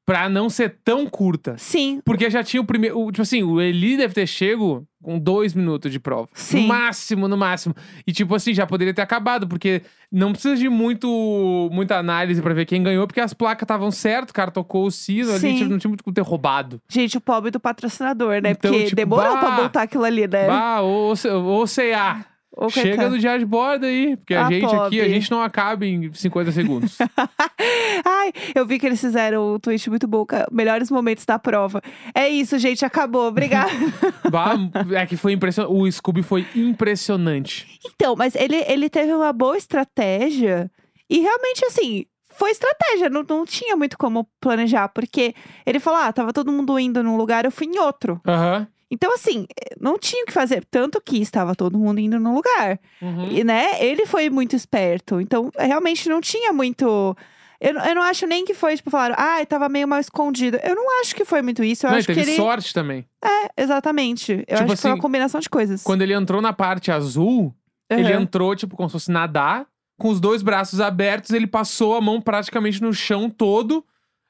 pra 0.08 0.30
não 0.30 0.50
ser 0.50 0.78
tão 0.86 1.06
curta. 1.06 1.56
Sim, 1.58 2.00
Porque 2.06 2.30
já 2.30 2.42
tinha 2.42 2.62
o 2.62 2.66
primeiro. 2.66 2.98
o- 2.98 3.12
Tipo 3.12 3.24
assim, 3.24 3.44
o 3.44 3.60
Eli 3.60 3.98
deve 3.98 4.14
ter 4.14 4.26
chego 4.26 4.88
com 5.04 5.20
dois 5.20 5.54
minutos 5.54 5.92
de 5.92 6.00
prova. 6.00 6.30
Sim. 6.34 6.62
No 6.62 6.68
máximo, 6.70 7.28
no 7.28 7.36
máximo. 7.36 7.76
E 8.08 8.14
tipo 8.14 8.34
assim, 8.34 8.54
já 8.54 8.66
poderia 8.66 8.94
ter 8.94 9.02
acabado, 9.02 9.48
porque 9.48 9.82
não 10.10 10.32
precisa 10.32 10.56
de 10.56 10.70
muito, 10.70 11.70
muita 11.74 11.98
análise 11.98 12.42
pra 12.42 12.54
ver 12.54 12.66
quem 12.66 12.82
ganhou, 12.82 13.06
porque 13.06 13.20
as 13.20 13.34
placas 13.34 13.64
estavam 13.64 13.92
certas, 13.92 14.30
o 14.32 14.34
cara 14.34 14.50
tocou 14.50 14.86
o 14.86 14.92
sino 14.92 15.30
ali, 15.32 15.40
Sim. 15.40 15.58
tipo, 15.58 15.70
não 15.70 15.78
tinha 15.78 15.90
muito 15.90 16.04
como 16.06 16.14
ter 16.14 16.22
roubado. 16.22 16.82
gente, 16.90 17.18
o 17.18 17.22
pobre 17.22 17.52
do 17.52 17.60
patrocinador, 17.60 18.42
né? 18.42 18.52
Então, 18.52 18.72
Porque 18.72 18.86
tipo, 18.86 18.96
demorou 18.96 19.34
bah, 19.34 19.40
pra 19.40 19.52
botar 19.64 19.82
aquilo 19.84 20.06
ali, 20.06 20.26
né? 20.26 20.48
Ah, 20.50 20.80
ou, 20.82 21.14
ou 21.44 21.68
CA. 21.68 22.26
Ô, 22.60 22.70
Chega 22.70 23.08
no 23.08 23.20
diário 23.20 23.40
de 23.42 23.46
bordo 23.46 23.86
aí, 23.86 24.18
porque 24.18 24.34
a 24.34 24.48
Ah, 24.48 24.50
gente 24.52 24.66
aqui, 24.66 24.76
a 24.76 24.80
pobre. 24.80 25.10
gente 25.10 25.30
não 25.30 25.42
acaba 25.44 25.86
em 25.86 26.12
50 26.12 26.52
segundos. 26.52 26.98
Ai, 28.04 28.34
eu 28.56 28.66
vi 28.66 28.80
que 28.80 28.86
eles 28.88 29.00
fizeram 29.00 29.54
um 29.56 29.60
tweet 29.60 29.90
muito 29.90 30.08
bom, 30.08 30.26
melhores 30.52 30.90
momentos 30.90 31.24
da 31.26 31.38
prova. 31.38 31.82
É 32.16 32.28
isso, 32.28 32.58
gente, 32.58 32.84
acabou. 32.84 33.28
Obrigada. 33.28 33.70
É 34.96 35.06
que 35.06 35.16
foi 35.18 35.34
impressionante. 35.34 35.74
O 35.74 35.92
Scooby 35.92 36.24
foi 36.24 36.46
impressionante. 36.56 37.80
então, 37.86 38.16
mas 38.16 38.36
ele, 38.36 38.56
ele 38.68 38.90
teve 38.90 39.14
uma 39.14 39.32
boa 39.34 39.58
estratégia 39.58 40.70
e 41.10 41.20
realmente, 41.20 41.64
assim, 41.66 42.06
foi 42.32 42.52
estratégia. 42.52 43.10
Não, 43.10 43.24
não 43.28 43.46
tinha 43.46 43.76
muito 43.76 43.98
como 43.98 44.28
planejar, 44.42 44.90
porque 44.90 45.34
ele 45.66 45.80
falou: 45.80 46.00
ah, 46.00 46.12
tava 46.14 46.34
todo 46.34 46.52
mundo 46.52 46.78
indo 46.80 47.04
num 47.04 47.18
lugar, 47.18 47.46
eu 47.46 47.52
fui 47.52 47.68
em 47.68 47.80
outro. 47.80 48.20
Aham. 48.28 48.68
Então, 48.90 49.14
assim, 49.14 49.46
não 49.80 49.98
tinha 50.00 50.24
o 50.24 50.26
que 50.26 50.32
fazer. 50.32 50.64
Tanto 50.72 51.02
que 51.02 51.18
estava 51.22 51.54
todo 51.56 51.78
mundo 51.78 52.00
indo 52.00 52.20
num 52.20 52.34
lugar. 52.34 52.80
Uhum. 53.02 53.30
E, 53.32 53.44
né, 53.44 53.84
ele 53.84 54.06
foi 54.06 54.30
muito 54.30 54.56
esperto. 54.56 55.20
Então, 55.20 55.52
realmente 55.58 56.08
não 56.08 56.22
tinha 56.22 56.54
muito. 56.54 57.16
Eu, 57.60 57.74
não- 57.74 57.86
eu 57.86 57.96
não 57.96 58.02
acho 58.04 58.26
nem 58.28 58.46
que 58.46 58.54
foi, 58.54 58.76
tipo, 58.76 58.90
falaram, 58.90 59.16
ah, 59.18 59.44
tava 59.46 59.68
meio 59.68 59.88
mal 59.88 60.00
escondido. 60.00 60.58
Eu 60.64 60.76
não 60.76 61.02
acho 61.02 61.16
que 61.16 61.26
foi 61.26 61.42
muito 61.42 61.64
isso. 61.64 61.86
Eu 61.86 61.92
Não, 61.92 61.98
acho 61.98 62.10
ele 62.10 62.16
que 62.16 62.20
teve 62.22 62.32
ele. 62.34 62.42
sorte 62.42 62.74
também. 62.74 63.04
É, 63.24 63.62
exatamente. 63.64 64.32
Eu 64.32 64.38
Tipo 64.38 64.54
acho 64.64 64.76
que 64.76 64.82
foi 64.82 64.90
uma 64.92 64.94
assim, 64.96 65.02
combinação 65.02 65.40
de 65.42 65.50
coisas. 65.50 65.84
Quando 65.84 66.02
ele 66.04 66.14
entrou 66.14 66.42
na 66.42 66.54
parte 66.54 66.92
azul, 66.92 67.54
ele 67.90 68.14
Aham. 68.14 68.22
entrou, 68.22 68.56
tipo, 68.56 68.76
como 68.78 68.88
se 68.90 68.94
fosse 68.94 69.12
nadar, 69.12 69.66
com 70.00 70.10
os 70.10 70.20
dois 70.20 70.42
braços 70.44 70.80
abertos, 70.80 71.32
ele 71.32 71.48
passou 71.48 71.96
a 71.96 72.02
mão 72.02 72.22
praticamente 72.22 72.82
no 72.82 72.94
chão 72.94 73.28
todo, 73.30 73.84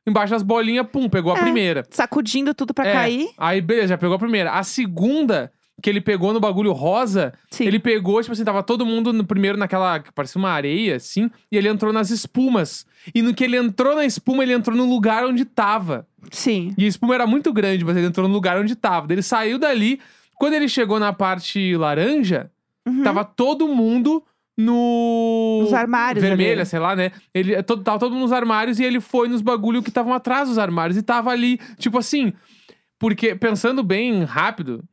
embaixo 0.07 0.31
das 0.31 0.41
bolinhas, 0.43 0.87
pum, 0.91 1.09
pegou 1.09 1.33
a 1.33 1.37
É. 1.37 1.41
primeira. 1.41 1.83
Sacudindo 1.89 2.53
tudo 2.53 2.73
pra 2.73 2.87
É, 2.87 2.93
cair. 2.93 3.29
Aí, 3.37 3.59
beleza, 3.61 3.89
já 3.89 3.97
pegou 3.97 4.15
a 4.15 4.19
primeira. 4.19 4.51
A 4.51 4.63
segunda, 4.63 5.51
que 5.81 5.89
ele 5.89 6.01
pegou 6.01 6.33
no 6.33 6.39
bagulho 6.39 6.71
rosa, 6.71 7.33
Sim. 7.51 7.65
ele 7.65 7.77
pegou, 7.79 8.19
tipo 8.21 8.31
assim, 8.33 8.43
tava 8.43 8.63
todo 8.63 8.85
mundo 8.85 9.11
no 9.13 9.25
primeiro 9.25 9.57
naquela, 9.57 9.99
que 9.99 10.11
parecia 10.11 10.39
uma 10.39 10.49
areia, 10.49 10.95
assim, 10.95 11.29
e 11.51 11.57
ele 11.57 11.67
entrou 11.67 11.91
nas 11.93 12.09
espumas. 12.09 12.85
E 13.13 13.21
no 13.21 13.33
que 13.33 13.43
ele 13.43 13.57
entrou 13.57 13.95
na 13.95 14.05
espuma, 14.05 14.43
ele 14.43 14.53
entrou 14.53 14.75
no 14.75 14.85
lugar 14.89 15.25
onde 15.25 15.45
tava. 15.45 16.07
Sim. 16.31 16.73
E 16.77 16.85
a 16.85 16.87
espuma 16.87 17.13
era 17.15 17.27
muito 17.27 17.51
grande, 17.53 17.83
mas 17.85 17.95
ele 17.97 18.07
entrou 18.07 18.27
no 18.27 18.33
lugar 18.33 18.57
onde 18.59 18.75
tava. 18.75 19.07
Daí 19.07 19.15
Ele 19.15 19.21
saiu 19.21 19.59
dali. 19.59 19.99
Quando 20.35 20.53
ele 20.53 20.67
chegou 20.67 20.99
na 20.99 21.11
parte 21.13 21.75
laranja, 21.75 22.49
Uhum. 22.87 23.03
tava 23.03 23.23
todo 23.25 23.67
mundo 23.67 24.23
no. 24.57 25.59
Nos 25.63 25.73
armários 25.73 26.23
Vermelha, 26.23 26.61
ali. 26.61 26.65
sei 26.65 26.79
lá, 26.79 26.95
né? 26.95 27.11
Ele, 27.33 27.61
todo, 27.63 27.83
tava 27.83 27.99
todo 27.99 28.11
mundo 28.13 28.23
nos 28.23 28.31
armários 28.31 28.79
e 28.79 28.83
ele 28.83 28.99
foi 28.99 29.27
nos 29.27 29.41
bagulho 29.41 29.83
que 29.83 29.89
estavam 29.89 30.13
atrás 30.13 30.49
dos 30.49 30.57
armários. 30.57 30.97
E 30.97 31.01
tava 31.03 31.29
ali, 31.29 31.59
tipo 31.77 31.97
assim. 31.97 32.33
Porque, 32.99 33.35
pensando 33.35 33.83
bem 33.83 34.23
rápido, 34.23 34.83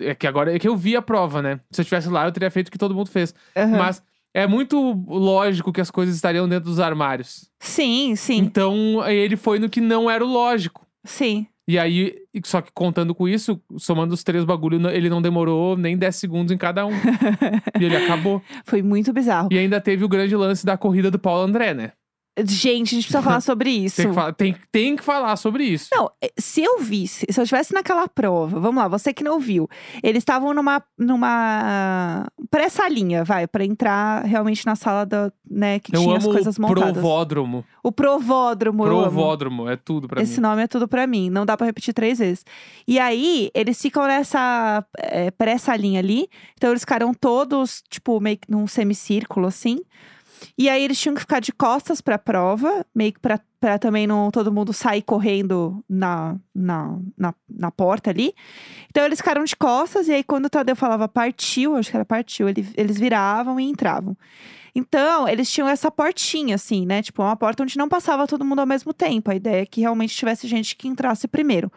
é 0.00 0.14
que 0.14 0.26
agora 0.26 0.54
é 0.54 0.58
que 0.58 0.66
eu 0.66 0.76
vi 0.76 0.96
a 0.96 1.02
prova, 1.02 1.40
né? 1.40 1.60
Se 1.70 1.80
eu 1.80 1.82
estivesse 1.82 2.08
lá, 2.08 2.24
eu 2.26 2.32
teria 2.32 2.50
feito 2.50 2.68
o 2.68 2.70
que 2.72 2.78
todo 2.78 2.94
mundo 2.94 3.08
fez. 3.08 3.32
Aham. 3.56 3.78
Mas 3.78 4.02
é 4.34 4.46
muito 4.46 4.76
lógico 5.06 5.72
que 5.72 5.80
as 5.80 5.90
coisas 5.90 6.14
estariam 6.16 6.48
dentro 6.48 6.68
dos 6.70 6.80
armários. 6.80 7.48
Sim, 7.60 8.16
sim, 8.16 8.38
Então, 8.38 9.06
ele 9.06 9.36
foi 9.36 9.58
no 9.60 9.68
que 9.70 9.80
não 9.80 10.10
era 10.10 10.24
o 10.24 10.28
lógico. 10.28 10.84
sim. 11.04 11.46
E 11.66 11.78
aí, 11.78 12.14
só 12.44 12.60
que 12.60 12.72
contando 12.72 13.14
com 13.14 13.28
isso, 13.28 13.60
somando 13.78 14.14
os 14.14 14.24
três 14.24 14.44
bagulho, 14.44 14.88
ele 14.90 15.08
não 15.08 15.22
demorou 15.22 15.76
nem 15.76 15.96
10 15.96 16.16
segundos 16.16 16.52
em 16.52 16.58
cada 16.58 16.84
um. 16.84 16.90
e 17.80 17.84
ele 17.84 17.96
acabou. 17.96 18.42
Foi 18.64 18.82
muito 18.82 19.12
bizarro. 19.12 19.48
E 19.52 19.58
ainda 19.58 19.80
teve 19.80 20.04
o 20.04 20.08
grande 20.08 20.34
lance 20.34 20.66
da 20.66 20.76
corrida 20.76 21.10
do 21.10 21.18
Paulo 21.18 21.42
André, 21.42 21.72
né? 21.72 21.92
Gente, 22.38 22.94
a 22.94 22.94
gente 22.94 23.04
precisa 23.04 23.22
falar 23.22 23.40
sobre 23.42 23.70
isso. 23.70 23.96
Tem 24.02 24.08
que, 24.08 24.14
falar, 24.14 24.32
tem, 24.32 24.56
tem 24.72 24.96
que 24.96 25.02
falar 25.04 25.36
sobre 25.36 25.64
isso. 25.64 25.90
Não, 25.92 26.10
eh, 26.22 26.32
se 26.38 26.62
eu 26.62 26.78
visse, 26.78 27.26
se 27.28 27.38
eu 27.38 27.42
estivesse 27.42 27.74
naquela 27.74 28.08
prova, 28.08 28.58
vamos 28.58 28.82
lá, 28.82 28.88
você 28.88 29.12
que 29.12 29.22
não 29.22 29.38
viu, 29.38 29.68
eles 30.02 30.22
estavam 30.22 30.54
numa, 30.54 30.82
numa 30.98 32.26
pré-salinha, 32.50 33.22
vai, 33.22 33.46
pra 33.46 33.64
entrar 33.64 34.24
realmente 34.24 34.64
na 34.64 34.74
sala 34.74 35.04
da, 35.04 35.30
né, 35.48 35.78
que 35.78 35.94
eu 35.94 36.00
tinha 36.00 36.16
as 36.16 36.24
coisas 36.24 36.56
o 36.56 36.62
montadas. 36.62 36.92
provódromo. 36.92 37.64
O 37.82 37.92
provódromo, 37.92 38.86
eu 38.86 38.92
amo. 38.92 39.02
Provódromo, 39.02 39.68
é 39.68 39.76
tudo 39.76 40.08
pra 40.08 40.22
Esse 40.22 40.36
mim. 40.36 40.42
nome 40.42 40.62
é 40.62 40.66
tudo 40.66 40.88
pra 40.88 41.06
mim, 41.06 41.28
não 41.28 41.44
dá 41.44 41.54
pra 41.56 41.66
repetir 41.66 41.92
três 41.92 42.18
vezes. 42.18 42.44
E 42.88 42.98
aí, 42.98 43.50
eles 43.54 43.80
ficam 43.80 44.06
nessa 44.06 44.82
é, 44.98 45.30
pré-salinha 45.30 45.98
ali, 45.98 46.28
então 46.56 46.70
eles 46.70 46.80
ficaram 46.82 47.12
todos, 47.12 47.82
tipo, 47.90 48.18
meio 48.20 48.38
que 48.38 48.50
num 48.50 48.66
semicírculo, 48.66 49.46
assim. 49.46 49.80
E 50.62 50.68
aí, 50.68 50.84
eles 50.84 51.00
tinham 51.00 51.14
que 51.16 51.20
ficar 51.20 51.40
de 51.40 51.50
costas 51.50 52.00
pra 52.00 52.16
prova, 52.16 52.86
meio 52.94 53.12
que 53.12 53.18
pra, 53.18 53.40
pra 53.58 53.80
também 53.80 54.06
não 54.06 54.30
todo 54.30 54.52
mundo 54.52 54.72
sair 54.72 55.02
correndo 55.02 55.84
na, 55.88 56.36
na, 56.54 56.98
na, 57.18 57.34
na 57.50 57.70
porta 57.72 58.10
ali. 58.10 58.32
Então, 58.88 59.04
eles 59.04 59.18
ficaram 59.18 59.42
de 59.42 59.56
costas, 59.56 60.06
e 60.06 60.12
aí, 60.12 60.22
quando 60.22 60.44
o 60.46 60.50
Tadeu 60.50 60.76
falava 60.76 61.08
partiu, 61.08 61.74
acho 61.74 61.90
que 61.90 61.96
era 61.96 62.04
partiu, 62.04 62.48
ele- 62.48 62.64
eles 62.76 62.96
viravam 62.96 63.58
e 63.58 63.64
entravam. 63.64 64.16
Então, 64.72 65.28
eles 65.28 65.50
tinham 65.50 65.68
essa 65.68 65.90
portinha, 65.90 66.54
assim, 66.54 66.86
né? 66.86 67.02
Tipo, 67.02 67.22
uma 67.22 67.34
porta 67.34 67.64
onde 67.64 67.76
não 67.76 67.88
passava 67.88 68.28
todo 68.28 68.44
mundo 68.44 68.60
ao 68.60 68.66
mesmo 68.66 68.94
tempo. 68.94 69.32
A 69.32 69.34
ideia 69.34 69.62
é 69.62 69.66
que 69.66 69.80
realmente 69.80 70.14
tivesse 70.16 70.46
gente 70.46 70.76
que 70.76 70.86
entrasse 70.86 71.26
primeiro. 71.26 71.72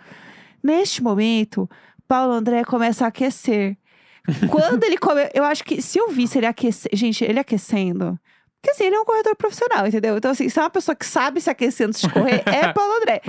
Neste 0.63 1.01
momento, 1.01 1.68
Paulo 2.08 2.34
André 2.34 2.63
começa 2.63 3.04
a 3.04 3.08
aquecer. 3.08 3.77
Quando 4.51 4.84
ele 4.84 4.98
come. 4.98 5.22
Eu 5.34 5.44
acho 5.44 5.63
que 5.63 5.82
se 5.82 5.98
eu 5.98 6.10
visse 6.12 6.38
ele 6.38 6.46
aquecer. 6.46 6.92
Gente, 6.94 7.24
ele 7.24 7.39
aquecendo. 7.39 8.18
Porque 8.66 8.72
assim, 8.72 8.86
ele 8.86 8.96
é 8.96 9.00
um 9.00 9.06
corredor 9.06 9.36
profissional, 9.36 9.86
entendeu? 9.86 10.18
Então, 10.18 10.32
assim, 10.32 10.50
se 10.50 10.58
é 10.58 10.64
uma 10.64 10.72
pessoa 10.72 10.96
que 10.96 11.06
sabe 11.06 11.40
se 11.40 11.52
aquecer 11.52 11.88
antes 11.88 12.02
de 12.02 12.10
correr, 12.10 12.42
é 12.48 12.68
Paulo 12.74 12.96
André. 12.96 13.22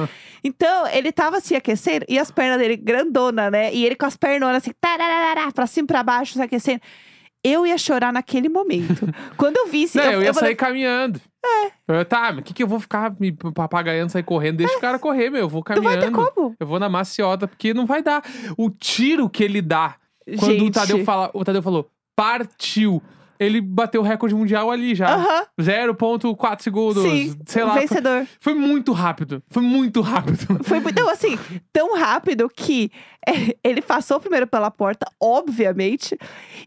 Então, 0.43 0.87
ele 0.88 1.12
tava 1.12 1.40
se 1.40 1.55
aquecendo 1.55 2.07
e 2.09 2.19
as 2.19 2.31
pernas 2.31 2.59
dele 2.59 2.75
grandona, 2.75 3.50
né? 3.50 3.73
E 3.75 3.85
ele 3.85 3.95
com 3.95 4.07
as 4.07 4.16
pernas 4.16 4.57
assim, 4.57 4.71
tararara, 4.81 5.52
pra 5.52 5.66
cima 5.66 5.85
e 5.85 5.88
pra 5.88 6.02
baixo, 6.02 6.33
se 6.33 6.40
aquecendo. 6.40 6.81
Eu 7.45 7.66
ia 7.66 7.76
chorar 7.76 8.14
naquele 8.14 8.49
momento. 8.49 9.12
Quando 9.37 9.59
eu 9.59 9.66
visse. 9.66 9.99
Não, 9.99 10.05
eu, 10.05 10.23
ia 10.23 10.33
falei, 10.33 10.49
sair 10.49 10.57
caminhando. 10.57 11.21
É. 11.45 11.71
Eu, 11.87 12.05
tá, 12.07 12.33
mas 12.33 12.38
o 12.38 12.43
que, 12.43 12.55
que 12.55 12.62
eu 12.62 12.66
vou 12.66 12.81
ficar 12.81 13.14
me 13.21 13.31
papagaiando, 13.31 14.11
sair 14.11 14.23
correndo? 14.23 14.57
Deixa 14.57 14.78
o 14.78 14.81
cara 14.81 14.99
correr, 14.99 15.28
meu. 15.28 15.43
Eu 15.43 15.49
vou 15.50 15.62
Não 15.69 15.83
vai 15.83 15.99
ter 15.99 16.11
caminhando. 16.11 16.33
como. 16.33 16.57
Eu 16.59 16.66
vou 16.66 16.81
na 16.81 16.88
maciota, 16.88 17.47
porque 17.47 17.75
não 17.75 17.85
vai 17.85 18.02
dar. 18.02 18.25
O 18.57 18.71
tiro 18.71 19.28
que 19.28 19.45
ele 19.45 19.61
dá 19.61 19.97
quando 20.40 20.64
o. 20.64 20.71
Tadeu, 20.71 21.05
fala, 21.05 21.31
o 21.35 21.45
Tadeu 21.45 21.62
falou, 21.62 21.90
partiu. 22.16 23.02
Ele 23.38 23.61
bateu 23.61 24.00
o 24.00 24.05
recorde 24.05 24.35
mundial 24.35 24.71
ali 24.71 24.95
já. 24.95 25.14
Aham. 25.14 25.47
0,4 25.61 26.62
segundos. 26.62 27.02
Sim, 27.02 27.37
sei 27.47 27.64
lá. 27.64 27.73
Foi, 27.73 27.81
vencedor. 27.81 28.26
foi 28.40 28.55
muito 28.55 28.93
rápido. 28.93 29.43
Foi 29.50 29.62
muito 29.62 30.00
rápido. 30.00 30.37
Foi 30.64 30.81
muito, 30.81 31.00
não, 31.00 31.09
assim, 31.09 31.38
tão 31.73 31.97
rápido 31.97 32.49
que 32.49 32.90
é, 33.26 33.57
ele 33.62 33.83
passou 33.83 34.21
primeiro 34.21 34.47
pela 34.47 34.71
porta, 34.71 35.05
obviamente, 35.21 36.16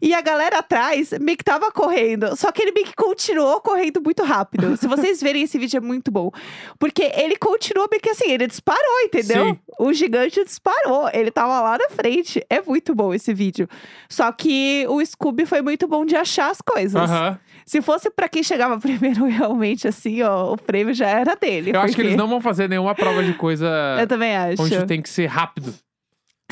e 0.00 0.12
a 0.12 0.20
galera 0.20 0.58
atrás 0.58 1.10
meio 1.18 1.36
que 1.36 1.44
tava 1.44 1.70
correndo. 1.72 2.36
Só 2.36 2.52
que 2.52 2.62
ele 2.62 2.72
meio 2.72 2.86
que 2.86 2.94
continuou 2.94 3.60
correndo 3.60 4.00
muito 4.02 4.22
rápido. 4.22 4.76
Se 4.76 4.86
vocês 4.86 5.20
verem 5.22 5.42
esse 5.42 5.58
vídeo, 5.58 5.78
é 5.78 5.80
muito 5.80 6.10
bom. 6.10 6.30
Porque 6.78 7.02
ele 7.14 7.36
continuou 7.36 7.88
meio 7.90 8.02
que 8.02 8.10
assim, 8.10 8.30
ele 8.30 8.46
disparou, 8.46 9.00
entendeu? 9.04 9.46
Sim. 9.46 9.58
O 9.78 9.92
gigante 9.92 10.44
disparou. 10.44 11.08
Ele 11.14 11.30
tava 11.30 11.60
lá 11.62 11.78
na 11.78 11.88
frente. 11.88 12.44
É 12.50 12.60
muito 12.60 12.94
bom 12.94 13.14
esse 13.14 13.32
vídeo. 13.32 13.66
Só 14.08 14.30
que 14.30 14.84
o 14.88 15.04
Scooby 15.04 15.46
foi 15.46 15.62
muito 15.62 15.88
bom 15.88 16.04
de 16.04 16.14
achar 16.14 16.54
coisas. 16.60 16.94
Aham. 17.00 17.38
Se 17.66 17.80
fosse 17.80 18.10
pra 18.10 18.28
quem 18.28 18.42
chegava 18.42 18.78
primeiro, 18.80 19.26
realmente, 19.26 19.86
assim, 19.86 20.22
ó, 20.22 20.52
o 20.52 20.56
prêmio 20.56 20.92
já 20.94 21.06
era 21.08 21.34
dele. 21.36 21.70
Eu 21.74 21.80
acho 21.80 21.88
que 21.88 21.94
porque- 21.96 22.02
eles 22.08 22.16
não 22.16 22.26
vão 22.28 22.40
fazer 22.40 22.68
nenhuma 22.68 22.94
prova 22.94 23.22
de 23.22 23.32
coisa 23.34 23.68
Eu 24.00 24.06
também 24.06 24.36
acho. 24.36 24.62
onde 24.62 24.84
tem 24.86 25.00
que 25.00 25.08
ser 25.08 25.26
rápido. 25.26 25.72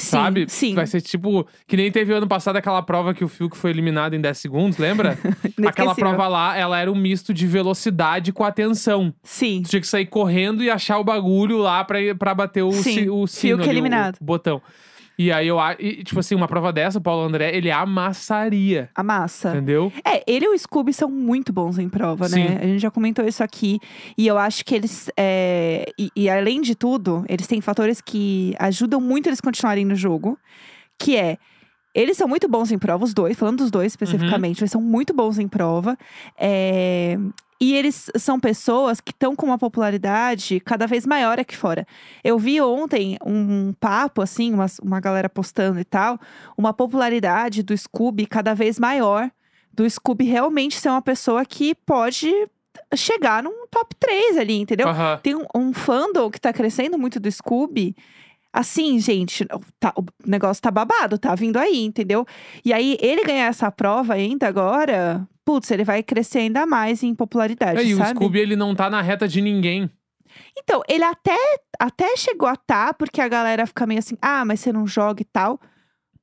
Sim, 0.00 0.07
sabe? 0.11 0.47
Sim. 0.49 0.75
Vai 0.77 0.87
ser 0.87 1.00
tipo. 1.00 1.45
Que 1.67 1.77
nem 1.77 1.91
teve 1.91 2.12
ano 2.12 2.29
passado 2.29 2.55
aquela 2.55 2.81
prova 2.81 3.12
que 3.12 3.25
o 3.25 3.29
Fiuk 3.29 3.57
foi 3.57 3.71
eliminado 3.71 4.15
em 4.15 4.21
10 4.21 4.38
segundos, 4.38 4.79
lembra? 4.79 5.19
Aquela 5.67 5.93
prova 5.93 6.29
lá, 6.29 6.57
ela 6.57 6.79
era 6.79 6.88
um 6.93 6.95
misto 6.95 7.35
de 7.35 7.49
velocidade 7.49 8.33
com 8.33 8.45
atenção. 8.45 9.12
Sim. 9.25 9.61
Tu 9.65 9.71
tinha 9.71 9.81
que 9.81 9.88
sair 9.88 10.07
correndo 10.07 10.62
e 10.62 10.71
achar 10.71 10.99
o 10.99 11.05
bagulho 11.05 11.59
lá 11.59 11.83
pra, 11.83 11.99
bater 12.33 12.62
o, 12.62 12.71
Sim, 12.71 12.83
si, 12.83 13.11
o 13.11 13.27
Fiuk 13.27 13.29
sino 13.29 13.55
ali, 13.57 13.67
o- 13.67 13.73
eliminado. 13.73 14.19
O, 14.21 14.25
botão. 14.25 14.62
E 15.19 15.33
aí 15.33 15.49
eu 15.49 15.59
acho. 15.59 15.79
Tipo 16.05 16.21
assim, 16.21 16.37
uma 16.37 16.47
prova 16.47 16.73
dessa, 16.73 16.99
o 16.99 17.01
Paulo 17.01 17.25
André, 17.27 17.55
ele 17.57 17.71
amassaria. 17.71 18.89
A 18.95 19.03
massa. 19.03 19.51
Entendeu? 19.51 19.93
É, 20.05 20.23
ele 20.27 20.47
e 20.47 20.49
o 20.49 20.57
Scooby 20.57 20.93
são 20.93 21.11
muito 21.11 21.53
bons 21.53 21.79
em 21.79 21.89
prova, 21.89 22.29
Sim. 22.29 22.45
né? 22.45 22.59
A 22.63 22.67
gente 22.67 22.79
já 22.79 22.91
comentou 22.91 23.27
isso 23.27 23.43
aqui. 23.43 23.81
E 24.17 24.27
eu 24.27 24.39
acho 24.39 24.65
que 24.65 24.75
eles. 24.75 25.11
é, 25.17 25.85
E, 25.99 26.11
e 26.15 26.31
além 26.31 26.61
de 26.61 26.77
tudo, 26.77 27.25
eles 27.29 27.49
têm 27.49 27.61
fatores 27.61 28.01
que 28.01 28.55
ajudam 28.61 29.01
muito 29.01 29.29
eles 29.29 29.41
continuarem 29.41 29.85
no 29.85 29.97
jogo. 29.97 30.39
Que 30.97 31.17
é. 31.17 31.39
Eles 31.95 32.17
são 32.17 32.29
muito 32.29 32.47
bons 32.47 32.71
em 32.71 32.79
prova, 32.79 33.03
os 33.03 33.13
dois, 33.13 33.37
falando 33.37 33.59
dos 33.59 33.71
dois 33.73 33.93
especificamente, 33.93 34.61
eles 34.61 34.71
são 34.71 34.81
muito 34.81 35.13
bons 35.13 35.37
em 35.39 35.49
prova. 35.49 35.97
É, 36.39 37.19
E 37.61 37.75
eles 37.75 38.09
são 38.17 38.38
pessoas 38.38 39.00
que 39.00 39.11
estão 39.11 39.35
com 39.35 39.47
uma 39.47 39.59
popularidade 39.59 40.61
cada 40.61 40.87
vez 40.87 41.05
maior 41.05 41.41
aqui 41.41 41.57
fora. 41.57 41.85
Eu 42.23 42.38
vi 42.38 42.61
ontem 42.61 43.19
um 43.25 43.73
papo, 43.81 44.23
assim, 44.23 44.55
uma, 44.55 44.67
uma 44.81 45.00
galera 45.00 45.29
postando 45.29 45.81
e 45.81 45.85
tal, 45.85 46.21
uma 46.57 46.73
popularidade 46.73 47.65
do 47.65 47.77
Scooby 47.77 48.27
cada 48.27 48.55
vez 48.55 48.79
maior. 48.79 49.29
Do 49.73 49.88
Scooby 49.88 50.25
realmente 50.25 50.79
ser 50.79 50.88
uma 50.88 51.03
pessoa 51.03 51.45
que 51.45 51.75
pode 51.75 52.33
chegar 52.95 53.43
num 53.43 53.67
top 53.69 53.95
3 53.97 54.38
ali, 54.38 54.61
entendeu? 54.61 54.88
Aham. 54.88 55.19
Tem 55.23 55.35
um, 55.35 55.45
um 55.55 55.73
fandom 55.73 56.31
que 56.31 56.41
tá 56.41 56.53
crescendo 56.53 56.97
muito 56.97 57.19
do 57.19 57.31
Scooby. 57.31 57.97
Assim, 58.52 58.99
gente, 58.99 59.47
tá- 59.78 59.93
o 59.97 60.05
negócio 60.26 60.62
tá 60.62 60.71
babado, 60.71 61.19
tá 61.19 61.35
vindo 61.35 61.59
aí, 61.59 61.85
entendeu? 61.85 62.26
E 62.64 62.73
aí, 62.73 62.97
ele 63.00 63.23
ganhar 63.25 63.47
essa 63.47 63.71
prova 63.71 64.14
ainda 64.14 64.49
agora, 64.49 65.26
putz, 65.45 65.71
ele 65.71 65.85
vai 65.85 66.02
crescer 66.02 66.38
ainda 66.40 66.67
mais 66.67 67.02
em 67.02 67.14
popularidade, 67.14 67.81
É, 67.81 67.85
e 67.85 67.95
o? 67.95 68.05
Scooby, 68.05 68.38
ele 68.38 68.57
não 68.57 68.75
tá 68.75 68.88
na 68.88 69.02
reta 69.02 69.28
de 69.28 69.40
ninguém. 69.43 69.90
Então, 70.59 70.83
ele 70.88 71.05
até, 71.05 71.37
até 71.78 72.17
chegou 72.17 72.49
a 72.49 72.57
tá, 72.57 72.93
porque 72.95 73.21
a 73.21 73.28
galera 73.28 73.67
fica 73.67 73.87
meio 73.87 73.99
assim, 73.99 74.17
ah, 74.21 74.45
mas 74.45 74.61
você 74.61 74.73
não 74.73 74.87
joga 74.87 75.21
e 75.23 75.25
tal. 75.25 75.61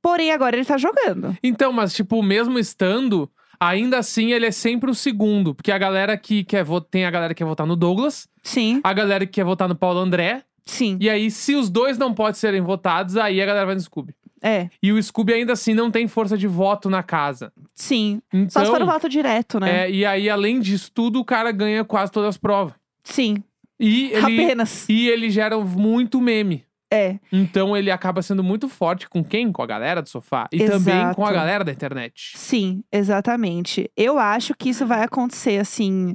Porém, 0.02 0.30
agora 0.30 0.56
ele 0.56 0.64
tá 0.64 0.78
jogando. 0.78 1.36
Então, 1.42 1.72
mas, 1.72 1.92
tipo, 1.94 2.22
mesmo 2.22 2.58
estando, 2.58 3.30
ainda 3.58 3.98
assim 3.98 4.32
ele 4.32 4.46
é 4.46 4.50
sempre 4.50 4.90
o 4.90 4.94
segundo. 4.94 5.54
Porque 5.54 5.72
a 5.72 5.78
galera 5.78 6.16
que 6.16 6.44
quer 6.44 6.62
votar. 6.64 6.88
Tem 6.90 7.04
a 7.04 7.10
galera 7.10 7.34
que 7.34 7.38
quer 7.38 7.44
votar 7.48 7.66
no 7.66 7.74
Douglas, 7.76 8.28
Sim, 8.42 8.80
a 8.84 8.92
galera 8.92 9.26
que 9.26 9.32
quer 9.32 9.44
votar 9.44 9.68
no 9.68 9.74
Paulo 9.74 9.98
André. 9.98 10.44
Sim, 10.66 10.98
E 11.00 11.08
aí, 11.08 11.30
se 11.30 11.54
os 11.54 11.70
dois 11.70 11.96
não 11.96 12.12
podem 12.12 12.34
serem 12.34 12.60
votados, 12.60 13.16
aí 13.16 13.40
a 13.40 13.46
galera 13.46 13.64
vai 13.66 13.74
no 13.76 13.80
Scooby. 13.80 14.14
é, 14.42 14.68
E 14.82 14.92
o 14.92 15.02
Scooby 15.02 15.32
ainda 15.32 15.52
assim 15.52 15.72
não 15.72 15.90
tem 15.90 16.06
força 16.08 16.36
de 16.36 16.46
voto 16.46 16.90
na 16.90 17.02
casa. 17.02 17.52
sim. 17.74 18.20
Então, 18.32 18.50
Só 18.50 18.64
se 18.64 18.70
for 18.70 18.82
o 18.82 18.86
voto 18.86 19.08
direto, 19.08 19.58
né? 19.60 19.84
é, 19.86 19.90
e 19.90 20.04
aí, 20.04 20.28
além 20.28 20.60
disso 20.60 20.90
tudo, 20.92 21.20
o 21.20 21.24
cara 21.24 21.50
ganha 21.52 21.84
quase 21.84 22.10
todas 22.12 22.30
as 22.30 22.36
provas. 22.36 22.74
Sim, 23.04 23.36
E 23.78 24.10
ele, 24.12 24.40
apenas. 24.42 24.88
e 24.88 25.08
ele 25.08 25.30
gera 25.30 25.56
muito 25.58 26.20
meme. 26.20 26.64
É, 26.88 27.18
Então 27.32 27.76
ele 27.76 27.90
acaba 27.90 28.22
sendo 28.22 28.44
muito 28.44 28.68
forte 28.68 29.08
com 29.08 29.22
quem? 29.24 29.50
Com 29.50 29.60
a 29.60 29.66
galera 29.66 30.00
do 30.00 30.08
sofá. 30.08 30.48
E 30.52 30.58
também 30.64 30.94
com 31.14 31.24
a 31.24 31.30
Exato. 31.30 31.34
galera 31.34 31.64
da 31.64 31.72
internet. 31.72 32.32
sim, 32.36 32.82
exatamente. 32.92 33.90
Eu 33.96 34.18
acho 34.20 34.54
que 34.54 34.68
isso 34.68 34.86
vai 34.86 35.02
acontecer, 35.02 35.58
assim, 35.58 36.14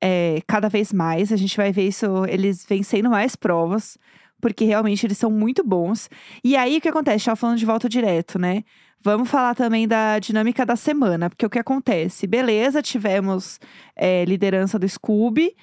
é, 0.00 0.40
cada 0.46 0.68
vez 0.68 0.92
mais. 0.92 1.32
A 1.32 1.36
gente 1.36 1.56
vai 1.56 1.72
ver 1.72 1.88
isso, 1.88 2.06
eles 2.28 2.64
vencendo 2.68 3.10
mais 3.10 3.36
provas, 3.36 3.98
porque 4.40 4.64
realmente 4.64 5.06
eles 5.06 5.18
são 5.18 5.30
muito 5.30 5.64
bons. 5.64 6.08
E 6.44 6.56
aí, 6.56 6.78
o 6.78 6.80
que 6.80 6.88
acontece? 6.88 7.24
Tava 7.24 7.36
falando 7.36 7.58
de 7.58 7.66
volta 7.66 7.88
direto, 7.88 8.38
né? 8.38 8.62
Vamos 9.02 9.30
falar 9.30 9.54
também 9.54 9.86
da 9.86 10.18
dinâmica 10.18 10.66
da 10.66 10.74
semana, 10.74 11.30
porque 11.30 11.46
o 11.46 11.50
que 11.50 11.58
acontece? 11.58 12.26
Beleza, 12.26 12.82
tivemos 12.82 13.60
é, 13.94 14.24
liderança 14.24 14.78
do 14.78 14.88
Scooby, 14.88 15.54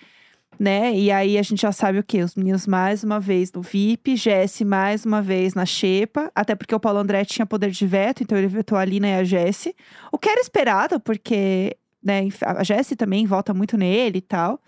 né? 0.59 0.93
E 0.95 1.11
aí 1.11 1.37
a 1.37 1.41
gente 1.41 1.61
já 1.61 1.71
sabe 1.71 1.99
o 1.99 2.03
quê? 2.03 2.21
Os 2.21 2.35
meninos 2.35 2.65
mais 2.65 3.03
uma 3.03 3.19
vez 3.19 3.51
no 3.51 3.61
VIP, 3.61 4.15
Jesse 4.15 4.63
mais 4.63 5.05
uma 5.05 5.21
vez 5.21 5.53
na 5.53 5.65
Xepa, 5.65 6.31
até 6.33 6.55
porque 6.55 6.73
o 6.73 6.79
Paulo 6.79 6.99
André 6.99 7.25
tinha 7.25 7.45
poder 7.45 7.71
de 7.71 7.85
veto, 7.85 8.23
então 8.23 8.37
ele 8.37 8.47
vetou 8.47 8.77
a 8.77 8.85
Lina 8.85 9.09
e 9.09 9.13
a 9.15 9.23
Jesse. 9.23 9.75
O 10.11 10.17
que 10.17 10.29
era 10.29 10.39
esperado, 10.39 10.99
porque 10.99 11.75
né, 12.03 12.27
a 12.41 12.63
Jesse 12.63 12.95
também 12.95 13.25
vota 13.25 13.53
muito 13.53 13.77
nele 13.77 14.17
e 14.17 14.21
tal. 14.21 14.59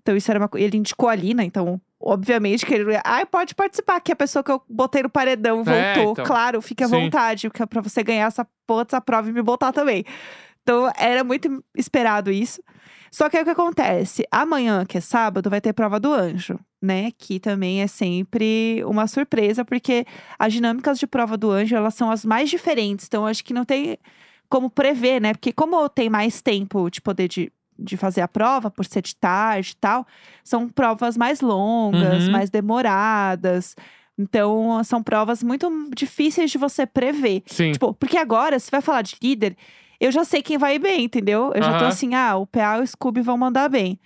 Então 0.00 0.16
isso 0.16 0.30
era 0.30 0.38
uma 0.38 0.48
coisa. 0.48 0.64
Ele 0.64 0.76
indicou 0.76 1.08
a 1.08 1.14
Lina, 1.14 1.44
então. 1.44 1.80
Obviamente 1.98 2.64
que 2.64 2.74
ele. 2.74 2.96
Ai, 3.04 3.26
pode 3.26 3.54
participar, 3.54 4.00
que 4.00 4.12
a 4.12 4.16
pessoa 4.16 4.44
que 4.44 4.50
eu 4.50 4.62
botei 4.68 5.02
no 5.02 5.10
paredão 5.10 5.64
voltou. 5.64 5.74
É, 5.74 6.02
então. 6.02 6.24
Claro, 6.24 6.62
fique 6.62 6.84
à 6.84 6.88
Sim. 6.88 7.00
vontade, 7.00 7.50
que 7.50 7.62
é 7.62 7.66
pra 7.66 7.80
você 7.80 8.02
ganhar 8.02 8.26
essa 8.26 8.46
porra 8.66 8.84
dessa 8.84 9.00
prova 9.00 9.28
e 9.28 9.32
me 9.32 9.42
botar 9.42 9.72
também. 9.72 10.04
Então 10.62 10.92
era 10.96 11.24
muito 11.24 11.64
esperado 11.76 12.30
isso. 12.30 12.62
Só 13.10 13.28
que 13.28 13.36
aí 13.36 13.42
o 13.42 13.46
que 13.46 13.50
acontece? 13.50 14.24
Amanhã, 14.30 14.84
que 14.84 14.98
é 14.98 15.00
sábado, 15.00 15.48
vai 15.48 15.60
ter 15.60 15.72
prova 15.72 15.98
do 15.98 16.12
anjo, 16.12 16.58
né? 16.82 17.10
Que 17.16 17.40
também 17.40 17.80
é 17.80 17.86
sempre 17.86 18.84
uma 18.84 19.06
surpresa, 19.06 19.64
porque 19.64 20.04
as 20.38 20.52
dinâmicas 20.52 20.98
de 20.98 21.06
prova 21.06 21.36
do 21.36 21.50
anjo, 21.50 21.74
elas 21.74 21.94
são 21.94 22.10
as 22.10 22.24
mais 22.24 22.50
diferentes. 22.50 23.06
Então, 23.06 23.26
acho 23.26 23.44
que 23.44 23.54
não 23.54 23.64
tem 23.64 23.96
como 24.48 24.70
prever, 24.70 25.20
né? 25.20 25.32
Porque 25.34 25.52
como 25.52 25.88
tem 25.88 26.08
mais 26.10 26.40
tempo 26.42 26.90
de 26.90 27.00
poder 27.00 27.28
de, 27.28 27.52
de 27.78 27.96
fazer 27.96 28.20
a 28.20 28.28
prova, 28.28 28.70
por 28.70 28.84
ser 28.84 29.02
de 29.02 29.14
tarde 29.16 29.72
e 29.72 29.76
tal, 29.76 30.06
são 30.44 30.68
provas 30.68 31.16
mais 31.16 31.40
longas, 31.40 32.26
Uhum. 32.26 32.32
mais 32.32 32.50
demoradas. 32.50 33.74
Então, 34.18 34.82
são 34.84 35.02
provas 35.02 35.42
muito 35.42 35.68
difíceis 35.94 36.50
de 36.50 36.56
você 36.58 36.86
prever. 36.86 37.42
Sim. 37.46 37.72
Tipo, 37.72 37.92
porque 37.92 38.16
agora, 38.16 38.58
se 38.58 38.70
vai 38.70 38.80
falar 38.80 39.02
de 39.02 39.16
líder, 39.22 39.56
eu 40.00 40.10
já 40.10 40.24
sei 40.24 40.42
quem 40.42 40.56
vai 40.56 40.76
ir 40.76 40.78
bem, 40.78 41.04
entendeu? 41.04 41.52
Eu 41.54 41.62
já 41.62 41.78
tô 41.78 41.84
assim, 41.84 42.14
ah, 42.14 42.36
o 42.36 42.46
PA 42.46 42.78
e 42.78 42.82
o 42.82 42.86
Scooby 42.86 43.20
vão 43.20 43.36
mandar 43.36 43.68
bem. 43.68 43.98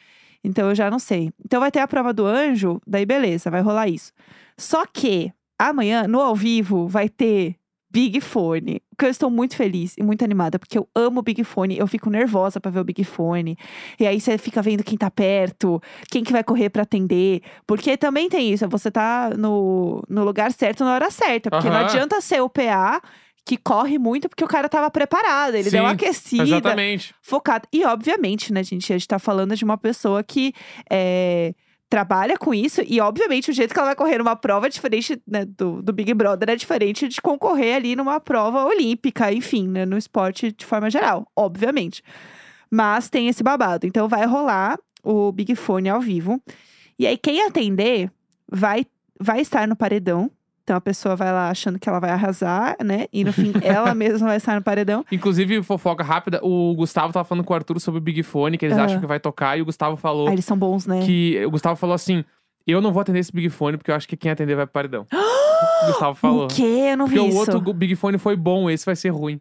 Então 0.43 0.69
eu 0.71 0.75
já 0.75 0.91
não 0.91 0.99
sei. 0.99 1.31
Então 1.45 1.61
vai 1.61 1.71
ter 1.71 1.81
a 1.81 1.87
prova 1.87 2.13
do 2.13 2.25
anjo, 2.27 2.81
daí 2.87 3.05
beleza, 3.07 3.51
vai 3.51 3.61
rolar 3.61 3.89
isso. 3.89 4.13
Só 4.57 4.85
que 4.87 5.33
amanhã, 5.59 6.09
no 6.09 6.21
ao 6.21 6.35
vivo, 6.35 6.89
vai 6.89 7.09
ter 7.09 7.57
Big 7.91 8.21
Fone. 8.21 8.83
Que 8.99 9.07
eu 9.07 9.11
estou 9.11 9.31
muito 9.31 9.57
feliz 9.57 9.95
e 9.97 10.03
muito 10.03 10.25
animada, 10.25 10.59
porque 10.59 10.79
eu 10.79 10.89
amo 10.95 11.21
o 11.21 11.23
Big 11.23 11.43
Fone. 11.43 11.77
Eu 11.77 11.87
fico 11.87 12.09
nervosa 12.11 12.61
pra 12.61 12.71
ver 12.71 12.81
o 12.81 12.85
Big 12.85 13.03
Fone. 13.05 13.57
E 13.99 14.07
aí 14.07 14.21
você 14.21 14.39
fica 14.39 14.63
vendo 14.63 14.85
quem 14.85 14.97
tá 14.97 15.11
perto, 15.11 15.83
quem 16.11 16.23
que 16.23 16.33
vai 16.33 16.45
correr 16.45 16.71
pra 16.71 16.83
atender. 16.83 17.43
Porque 17.67 17.97
também 17.97 18.29
tem 18.29 18.53
isso, 18.53 18.69
você 18.69 18.91
tá 18.91 19.31
no, 19.37 20.03
no 20.09 20.25
lugar 20.25 20.53
certo 20.53 20.85
na 20.85 20.95
hora 20.95 21.11
certa. 21.11 21.51
Porque 21.51 21.69
não 21.69 21.77
Aham. 21.77 21.87
adianta 21.87 22.21
ser 22.21 22.41
o 22.41 22.49
PA 22.49 23.01
que 23.45 23.57
corre 23.57 23.99
muito, 23.99 24.29
porque 24.29 24.45
o 24.45 24.49
cara 24.49 24.69
tava 24.69 24.91
preparado. 24.91 25.55
Ele 25.55 25.71
deu 25.71 25.83
uma 25.83 25.91
Sim, 25.91 25.95
aquecida 25.97 26.43
Exatamente. 26.45 27.15
focado. 27.21 27.67
E, 27.73 27.85
obviamente, 27.85 28.53
né, 28.53 28.63
gente, 28.63 28.93
a 28.93 28.97
gente 28.97 29.09
tá 29.09 29.19
falando 29.19 29.57
de 29.57 29.65
uma 29.65 29.77
pessoa 29.79 30.23
que 30.23 30.53
é, 30.89 31.55
trabalha 31.91 32.39
com 32.39 32.55
isso 32.55 32.81
e, 32.87 33.01
obviamente, 33.01 33.51
o 33.51 33.53
jeito 33.53 33.75
que 33.75 33.81
ela 33.81 33.89
vai 33.89 33.97
correr 33.97 34.19
numa 34.19 34.37
prova 34.37 34.67
é 34.67 34.71
diferente 34.71 35.21
né, 35.27 35.45
do, 35.45 35.83
do 35.83 35.93
Big 35.93 36.15
Brother, 36.15 36.49
é 36.49 36.57
diferente 36.57 37.09
de 37.09 37.21
concorrer 37.21 37.75
ali 37.75 37.97
numa 37.97 38.21
prova 38.21 38.65
olímpica, 38.65 39.33
enfim, 39.33 39.67
né, 39.67 39.85
no 39.85 39.99
esporte 39.99 40.53
de 40.53 40.65
forma 40.65 40.89
geral, 40.89 41.27
obviamente. 41.35 42.01
Mas 42.71 43.11
tem 43.11 43.27
esse 43.27 43.43
babado. 43.43 43.89
Então 43.89 44.09
vai 44.09 44.25
rolar 44.25 44.79
o 45.03 45.33
Big 45.33 45.57
Fone 45.57 45.89
ao 45.89 46.01
vivo. 46.01 46.41
E 46.97 47.09
aí, 47.09 47.19
quem 47.19 47.43
atender 47.43 48.09
vai, 48.49 48.87
vai 49.19 49.41
estar 49.41 49.67
no 49.67 49.75
paredão. 49.75 50.31
Então 50.63 50.77
a 50.77 50.81
pessoa 50.81 51.17
vai 51.17 51.33
lá 51.33 51.51
achando 51.51 51.79
que 51.79 51.89
ela 51.89 51.99
vai 51.99 52.11
arrasar, 52.11 52.77
né? 52.85 53.07
E 53.13 53.25
no 53.25 53.33
fim, 53.33 53.53
ela 53.63 53.93
mesma 53.95 54.29
vai 54.29 54.37
estar 54.37 54.55
no 54.55 54.63
paredão. 54.63 55.05
Inclusive, 55.11 55.63
fofoca 55.63 56.03
rápida, 56.05 56.41
o 56.43 56.75
Gustavo 56.75 57.13
tava 57.13 57.25
falando 57.25 57.45
com 57.45 57.53
o 57.53 57.57
Arthur 57.57 57.81
sobre 57.81 57.99
o 57.99 58.03
Big 58.03 58.23
Fone, 58.23 58.57
que 58.57 58.65
eles 58.67 58.79
Ah. 58.79 58.85
acham 58.85 59.01
que 59.01 59.07
vai 59.07 59.19
tocar, 59.19 59.59
e 59.59 59.63
o 59.63 59.65
Gustavo 59.65 59.97
falou 59.97 60.29
Ah, 60.29 60.33
eles 60.33 60.45
são 60.45 60.57
bons, 60.57 60.87
né? 60.87 61.01
que. 61.05 61.43
O 61.45 61.51
Gustavo 61.51 61.77
falou 61.77 61.95
assim: 61.95 62.25
Eu 62.67 62.81
não 62.81 62.93
vou 62.93 63.01
atender 63.01 63.19
esse 63.19 63.33
Big 63.33 63.49
Fone, 63.49 63.77
porque 63.79 63.91
eu 63.91 63.95
acho 63.95 64.07
que 64.07 64.17
quem 64.17 64.31
atender 64.31 64.55
vai 64.55 64.67
pro 64.67 64.73
paredão. 64.75 65.07
o 65.83 65.87
Gustavo 65.87 66.15
falou. 66.15 66.45
O 66.45 66.49
quê? 66.49 66.91
Eu 66.93 66.97
não 66.97 67.07
vi 67.07 67.17
Porque 67.17 67.27
o 67.27 67.43
isso. 67.43 67.57
outro 67.57 67.73
Big 67.73 67.97
Fone 67.97 68.19
foi 68.19 68.37
bom, 68.37 68.71
esse 68.71 68.85
vai 68.87 68.95
ser 68.97 69.09
ruim. 69.11 69.41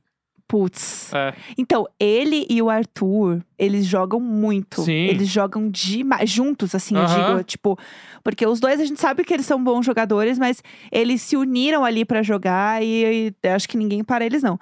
Putz. 0.49 1.13
É. 1.13 1.31
Então, 1.59 1.87
ele 1.99 2.47
e 2.49 2.59
o 2.59 2.71
Arthur, 2.71 3.39
eles 3.55 3.85
jogam 3.85 4.19
muito. 4.19 4.81
Sim. 4.81 4.91
Eles 4.91 5.27
jogam 5.27 5.69
demais, 5.69 6.27
juntos, 6.27 6.73
assim, 6.73 6.95
eu 6.97 7.05
digo. 7.05 7.43
Tipo, 7.43 7.77
porque 8.23 8.47
os 8.47 8.59
dois 8.59 8.81
a 8.81 8.85
gente 8.85 8.99
sabe 8.99 9.23
que 9.23 9.31
eles 9.31 9.45
são 9.45 9.63
bons 9.63 9.85
jogadores, 9.85 10.39
mas 10.39 10.63
eles 10.91 11.21
se 11.21 11.37
uniram 11.37 11.85
ali 11.85 12.03
pra 12.03 12.23
jogar 12.23 12.83
e, 12.83 13.27
e 13.27 13.33
eu 13.43 13.53
acho 13.53 13.69
que 13.69 13.77
ninguém 13.77 14.03
para 14.03 14.25
eles, 14.25 14.41
não. 14.41 14.59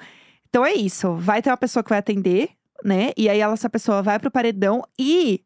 Então 0.50 0.65
é 0.65 0.74
isso. 0.74 1.15
Vai 1.15 1.41
ter 1.41 1.50
uma 1.50 1.58
pessoa 1.58 1.82
que 1.82 1.89
vai 1.89 2.00
atender, 2.00 2.50
né? 2.84 3.12
E 3.15 3.29
aí 3.29 3.39
ela, 3.39 3.53
essa 3.53 3.70
pessoa 3.70 4.03
vai 4.03 4.20
pro 4.20 4.29
paredão 4.29 4.84
e 5.00 5.41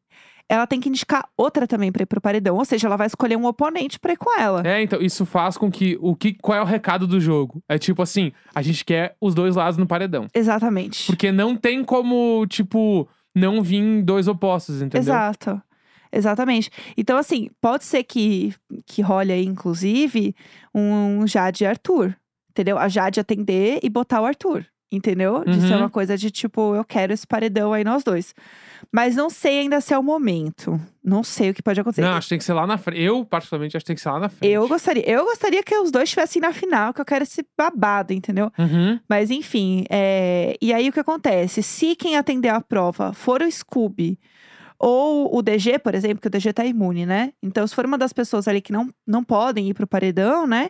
ela 0.53 0.67
tem 0.67 0.79
que 0.81 0.89
indicar 0.89 1.27
outra 1.37 1.65
também 1.65 1.91
pra 1.91 2.03
ir 2.03 2.05
pro 2.05 2.19
paredão. 2.19 2.57
Ou 2.57 2.65
seja, 2.65 2.85
ela 2.87 2.97
vai 2.97 3.07
escolher 3.07 3.37
um 3.37 3.45
oponente 3.45 3.97
pra 3.99 4.11
ir 4.11 4.17
com 4.17 4.37
ela. 4.37 4.61
É, 4.67 4.81
então, 4.83 5.01
isso 5.01 5.25
faz 5.25 5.57
com 5.57 5.71
que. 5.71 5.97
O 6.01 6.13
que 6.15 6.33
qual 6.33 6.57
é 6.57 6.61
o 6.61 6.65
recado 6.65 7.07
do 7.07 7.19
jogo? 7.21 7.63
É 7.69 7.77
tipo 7.77 8.01
assim: 8.01 8.33
a 8.53 8.61
gente 8.61 8.83
quer 8.83 9.15
os 9.21 9.33
dois 9.33 9.55
lados 9.55 9.77
no 9.77 9.87
paredão. 9.87 10.27
Exatamente. 10.33 11.05
Porque 11.07 11.31
não 11.31 11.55
tem 11.55 11.83
como, 11.85 12.45
tipo, 12.47 13.07
não 13.33 13.61
vir 13.61 14.03
dois 14.03 14.27
opostos, 14.27 14.77
entendeu? 14.81 14.99
Exato. 14.99 15.61
Exatamente. 16.11 16.69
Então, 16.97 17.17
assim, 17.17 17.49
pode 17.61 17.85
ser 17.85 18.03
que, 18.03 18.53
que 18.85 19.01
role 19.01 19.31
aí, 19.31 19.45
inclusive, 19.45 20.35
um 20.75 21.25
Jade 21.25 21.63
e 21.63 21.67
Arthur. 21.67 22.13
Entendeu? 22.49 22.77
A 22.77 22.89
Jade 22.89 23.21
atender 23.21 23.79
e 23.81 23.89
botar 23.89 24.19
o 24.21 24.25
Arthur. 24.25 24.65
Entendeu? 24.91 25.45
De 25.45 25.61
ser 25.61 25.71
Uhum. 25.75 25.77
uma 25.77 25.89
coisa 25.89 26.17
de 26.17 26.29
tipo, 26.29 26.75
eu 26.75 26.83
quero 26.83 27.13
esse 27.13 27.25
paredão 27.25 27.71
aí, 27.71 27.81
nós 27.81 28.03
dois. 28.03 28.35
Mas 28.91 29.15
não 29.15 29.29
sei 29.29 29.59
ainda 29.59 29.79
se 29.79 29.93
é 29.93 29.97
o 29.97 30.03
momento. 30.03 30.79
Não 31.03 31.23
sei 31.23 31.49
o 31.49 31.53
que 31.53 31.63
pode 31.63 31.79
acontecer. 31.79 32.01
Não, 32.01 32.11
acho 32.11 32.25
que 32.25 32.29
tem 32.31 32.37
que 32.37 32.43
ser 32.43 32.53
lá 32.53 32.67
na 32.67 32.77
frente. 32.77 33.01
Eu, 33.01 33.23
particularmente, 33.23 33.77
acho 33.77 33.83
que 33.85 33.87
tem 33.87 33.95
que 33.95 34.01
ser 34.01 34.09
lá 34.09 34.19
na 34.19 34.27
frente. 34.27 34.51
eu 34.51 34.67
gostaria, 34.67 35.09
eu 35.09 35.23
gostaria 35.23 35.63
que 35.63 35.73
os 35.77 35.91
dois 35.91 36.09
estivessem 36.09 36.41
na 36.41 36.51
final, 36.51 36.93
que 36.93 36.99
eu 36.99 37.05
quero 37.05 37.23
esse 37.23 37.45
babado, 37.57 38.11
entendeu? 38.11 38.51
Uhum. 38.57 38.99
Mas 39.07 39.31
enfim, 39.31 39.85
é... 39.89 40.57
e 40.61 40.73
aí 40.73 40.89
o 40.89 40.91
que 40.91 40.99
acontece? 40.99 41.63
Se 41.63 41.95
quem 41.95 42.17
atender 42.17 42.49
a 42.49 42.59
prova 42.59 43.13
for 43.13 43.41
o 43.41 43.49
Scooby 43.49 44.19
ou 44.77 45.33
o 45.35 45.41
DG, 45.41 45.79
por 45.79 45.95
exemplo, 45.95 46.19
que 46.19 46.27
o 46.27 46.31
DG 46.31 46.51
tá 46.51 46.65
imune, 46.65 47.05
né? 47.05 47.31
Então, 47.41 47.65
se 47.65 47.73
for 47.73 47.85
uma 47.85 47.97
das 47.97 48.11
pessoas 48.11 48.47
ali 48.47 48.61
que 48.61 48.73
não, 48.73 48.89
não 49.07 49.23
podem 49.23 49.69
ir 49.69 49.73
pro 49.73 49.87
paredão, 49.87 50.45
né? 50.45 50.69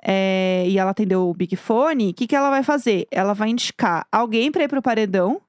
É, 0.00 0.64
e 0.68 0.78
ela 0.78 0.92
atendeu 0.92 1.28
o 1.28 1.34
Big 1.34 1.56
Fone, 1.56 2.10
o 2.10 2.14
que, 2.14 2.28
que 2.28 2.36
ela 2.36 2.50
vai 2.50 2.62
fazer? 2.62 3.08
Ela 3.10 3.32
vai 3.32 3.48
indicar 3.48 4.06
alguém 4.12 4.52
pra 4.52 4.62
ir 4.62 4.68
pro 4.68 4.80
paredão 4.80 5.40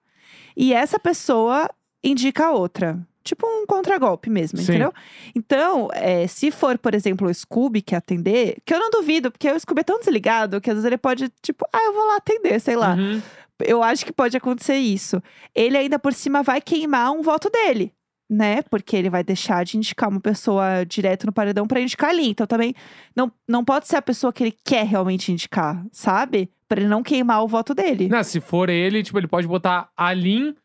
e 0.58 0.74
essa 0.74 1.00
pessoa 1.00 1.70
indica 2.04 2.48
a 2.48 2.52
outra. 2.52 3.00
Tipo 3.24 3.46
um 3.46 3.66
contragolpe 3.66 4.30
mesmo, 4.30 4.58
Sim. 4.58 4.64
entendeu? 4.64 4.94
Então, 5.36 5.90
é, 5.94 6.26
se 6.26 6.50
for, 6.52 6.78
por 6.78 6.96
exemplo, 6.96 7.28
o 7.28 7.34
Scooby 7.34 7.82
que 7.82 7.94
atender, 7.94 8.58
que 8.66 8.74
eu 8.74 8.80
não 8.80 8.90
duvido, 8.90 9.30
porque 9.30 9.52
o 9.52 9.60
Scooby 9.60 9.82
é 9.82 9.84
tão 9.84 10.00
desligado 10.00 10.60
que 10.62 10.70
às 10.70 10.76
vezes 10.76 10.86
ele 10.86 10.98
pode, 10.98 11.30
tipo, 11.42 11.66
ah, 11.72 11.84
eu 11.84 11.94
vou 11.94 12.08
lá 12.08 12.16
atender, 12.16 12.60
sei 12.60 12.76
lá. 12.76 12.96
Uhum. 12.96 13.22
Eu 13.60 13.84
acho 13.84 14.06
que 14.06 14.14
pode 14.14 14.38
acontecer 14.38 14.78
isso. 14.78 15.22
Ele 15.54 15.78
ainda 15.78 16.00
por 16.00 16.14
cima 16.14 16.42
vai 16.42 16.62
queimar 16.62 17.12
um 17.12 17.22
voto 17.22 17.50
dele, 17.50 17.94
né? 18.30 18.62
Porque 18.64 18.96
ele 18.96 19.10
vai 19.10 19.24
deixar 19.24 19.66
de 19.66 19.78
indicar 19.78 20.10
uma 20.10 20.22
pessoa 20.22 20.86
direto 20.88 21.26
no 21.26 21.34
paredão 21.34 21.68
pra 21.68 21.82
indicar 21.82 22.12
ali. 22.12 22.30
Então 22.30 22.48
também 22.48 22.74
não, 23.16 23.32
não 23.48 23.66
pode 23.66 23.88
ser 23.88 23.98
a 23.98 24.02
pessoa 24.02 24.32
que 24.32 24.44
ele 24.44 24.56
quer 24.64 24.86
realmente 24.86 25.32
indicar, 25.32 25.86
sabe? 25.92 26.50
Pra 26.70 26.80
ele 26.80 26.90
não 26.90 27.04
queimar 27.04 27.44
o 27.44 27.48
voto 27.48 27.76
dele. 27.76 28.08
Não, 28.08 28.24
se 28.24 28.40
for 28.40 28.70
ele, 28.70 29.04
tipo, 29.04 29.20
ele 29.20 29.28
pode 29.28 29.48
botar 29.48 29.90
a 29.96 30.14
Lin 30.14 30.56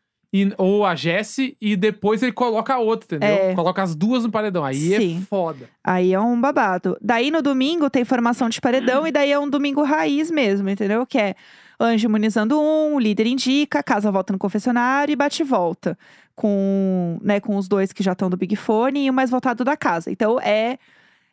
e- 0.43 0.53
ou 0.57 0.85
a 0.85 0.95
Jessie 0.95 1.55
e 1.61 1.75
depois 1.75 2.21
ele 2.21 2.31
coloca 2.31 2.73
a 2.73 2.79
outra, 2.79 3.15
entendeu? 3.15 3.35
É. 3.35 3.53
Coloca 3.55 3.81
as 3.81 3.95
duas 3.95 4.23
no 4.23 4.31
paredão. 4.31 4.65
Aí 4.65 4.75
Sim. 4.75 5.19
é 5.21 5.25
foda. 5.25 5.69
Aí 5.83 6.13
é 6.13 6.19
um 6.19 6.39
babado. 6.39 6.97
Daí 7.01 7.31
no 7.31 7.41
domingo 7.41 7.89
tem 7.89 8.03
formação 8.03 8.49
de 8.49 8.59
paredão 8.59 9.07
e 9.07 9.11
daí 9.11 9.31
é 9.31 9.39
um 9.39 9.49
domingo 9.49 9.83
raiz 9.83 10.29
mesmo, 10.29 10.69
entendeu? 10.69 11.05
Que 11.05 11.17
é 11.17 11.35
anjo 11.79 12.07
imunizando 12.07 12.59
um, 12.59 12.95
o 12.95 12.99
líder 12.99 13.27
indica, 13.27 13.81
casa 13.83 14.11
volta 14.11 14.33
no 14.33 14.39
confessionário 14.39 15.13
e 15.13 15.15
bate 15.15 15.41
e 15.41 15.45
volta. 15.45 15.97
Com, 16.35 17.17
né, 17.21 17.39
com 17.39 17.55
os 17.55 17.67
dois 17.67 17.93
que 17.93 18.03
já 18.03 18.11
estão 18.11 18.29
do 18.29 18.35
Big 18.35 18.57
Fone 18.57 19.05
e 19.05 19.09
o 19.09 19.13
mais 19.13 19.29
votado 19.29 19.63
da 19.63 19.77
casa. 19.77 20.11
Então 20.11 20.37
é 20.41 20.77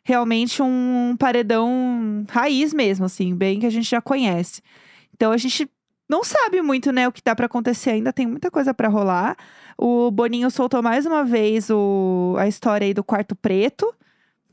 realmente 0.01 0.61
um 0.61 1.15
paredão 1.19 2.25
raiz 2.29 2.73
mesmo, 2.73 3.05
assim, 3.05 3.35
bem 3.35 3.59
que 3.59 3.65
a 3.65 3.69
gente 3.69 3.89
já 3.89 4.01
conhece. 4.01 4.61
Então 5.13 5.31
a 5.33 5.37
gente 5.37 5.69
não 6.09 6.23
sabe 6.23 6.61
muito, 6.61 6.91
né, 6.91 7.07
o 7.07 7.11
que 7.11 7.21
dá 7.23 7.35
pra 7.35 7.45
acontecer 7.47 7.91
ainda, 7.91 8.11
tem 8.13 8.27
muita 8.27 8.51
coisa 8.51 8.73
pra 8.73 8.87
rolar. 8.87 9.35
O 9.77 10.11
Boninho 10.11 10.49
soltou 10.51 10.81
mais 10.83 11.05
uma 11.05 11.23
vez 11.23 11.69
o, 11.69 12.35
a 12.37 12.47
história 12.47 12.85
aí 12.85 12.93
do 12.93 13.03
quarto 13.03 13.35
preto, 13.35 13.93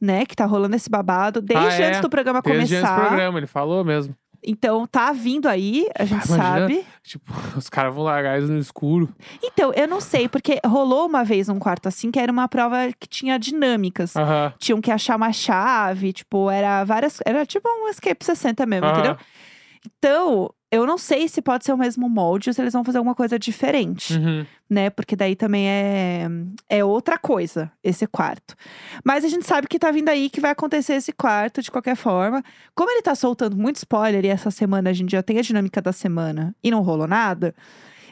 né, 0.01 0.25
que 0.25 0.35
tá 0.35 0.47
rolando 0.47 0.75
esse 0.77 0.89
babado 0.89 1.41
desde 1.43 1.83
Ah, 1.83 1.87
é? 1.87 1.89
antes 1.89 2.01
do 2.01 2.09
programa 2.09 2.41
Desde 2.41 2.61
antes 2.63 2.71
do 2.71 2.81
começar. 2.81 3.09
programa, 3.09 3.39
ele 3.39 3.47
falou 3.47 3.85
mesmo. 3.85 4.15
Então 4.43 4.87
tá 4.87 5.13
vindo 5.13 5.47
aí, 5.47 5.87
a 5.99 6.07
gente 6.07 6.25
imagina. 6.25 6.61
sabe. 6.61 6.87
Tipo, 7.03 7.31
os 7.59 7.69
caras 7.69 7.95
vão 7.95 8.05
largar 8.05 8.39
eles 8.39 8.49
no 8.49 8.57
escuro. 8.57 9.15
Então, 9.43 9.71
eu 9.75 9.87
não 9.87 10.01
sei, 10.01 10.31
porque 10.31 10.59
rolou 10.65 11.07
uma 11.07 11.23
vez 11.23 11.51
um 11.51 11.59
quarto 11.59 11.87
assim, 11.89 12.11
que 12.11 12.19
era 12.19 12.33
uma 12.33 12.49
prova 12.49 12.89
que 12.99 13.07
tinha 13.07 13.39
dinâmicas. 13.39 14.17
Aham. 14.17 14.55
Tinham 14.59 14.81
que 14.81 14.91
achar 14.91 15.17
uma 15.17 15.31
chave, 15.31 16.15
tipo, 16.15 16.49
era 16.51 16.83
várias. 16.85 17.19
Era 17.27 17.45
tipo 17.45 17.69
um 17.69 17.89
Escape 17.89 18.25
60 18.25 18.65
mesmo, 18.65 18.87
Aham. 18.87 18.95
entendeu? 18.99 19.17
Então, 19.85 20.51
eu 20.73 20.87
não 20.87 20.97
sei 20.97 21.29
se 21.29 21.43
pode 21.43 21.65
ser 21.65 21.73
o 21.73 21.77
mesmo 21.77 22.09
molde 22.09 22.49
ou 22.49 22.55
se 22.55 22.61
eles 22.61 22.73
vão 22.73 22.85
fazer 22.85 22.99
alguma 22.99 23.15
coisa 23.15 23.39
diferente, 23.39 24.15
Uhum. 24.15 24.47
né? 24.69 24.89
Porque 24.91 25.17
daí 25.17 25.35
também 25.35 25.67
é, 25.69 26.27
é 26.69 26.85
outra 26.85 27.19
coisa, 27.19 27.71
esse 27.83 28.07
quarto. 28.07 28.55
Mas 29.05 29.25
a 29.25 29.29
gente 29.29 29.47
sabe 29.47 29.67
que 29.67 29.79
tá 29.79 29.91
vindo 29.91 30.09
aí 30.09 30.31
que 30.31 30.41
vai 30.41 30.51
acontecer 30.53 30.95
esse 30.95 31.13
quarto 31.13 31.61
de 31.61 31.71
qualquer 31.71 31.97
forma. 31.97 32.43
Como 32.75 32.91
ele 32.91 33.03
tá 33.03 33.15
soltando 33.15 33.57
muito 33.57 33.77
spoiler 33.77 34.25
e 34.25 34.29
essa 34.29 34.51
semana 34.51 34.91
a 34.91 34.93
gente 34.93 35.11
já 35.13 35.23
tem 35.23 35.39
a 35.39 35.43
dinâmica 35.43 35.83
da 35.83 35.93
semana 35.93 36.55
e 36.63 36.71
não 36.71 36.83
rolou 36.83 37.07
nada, 37.09 37.55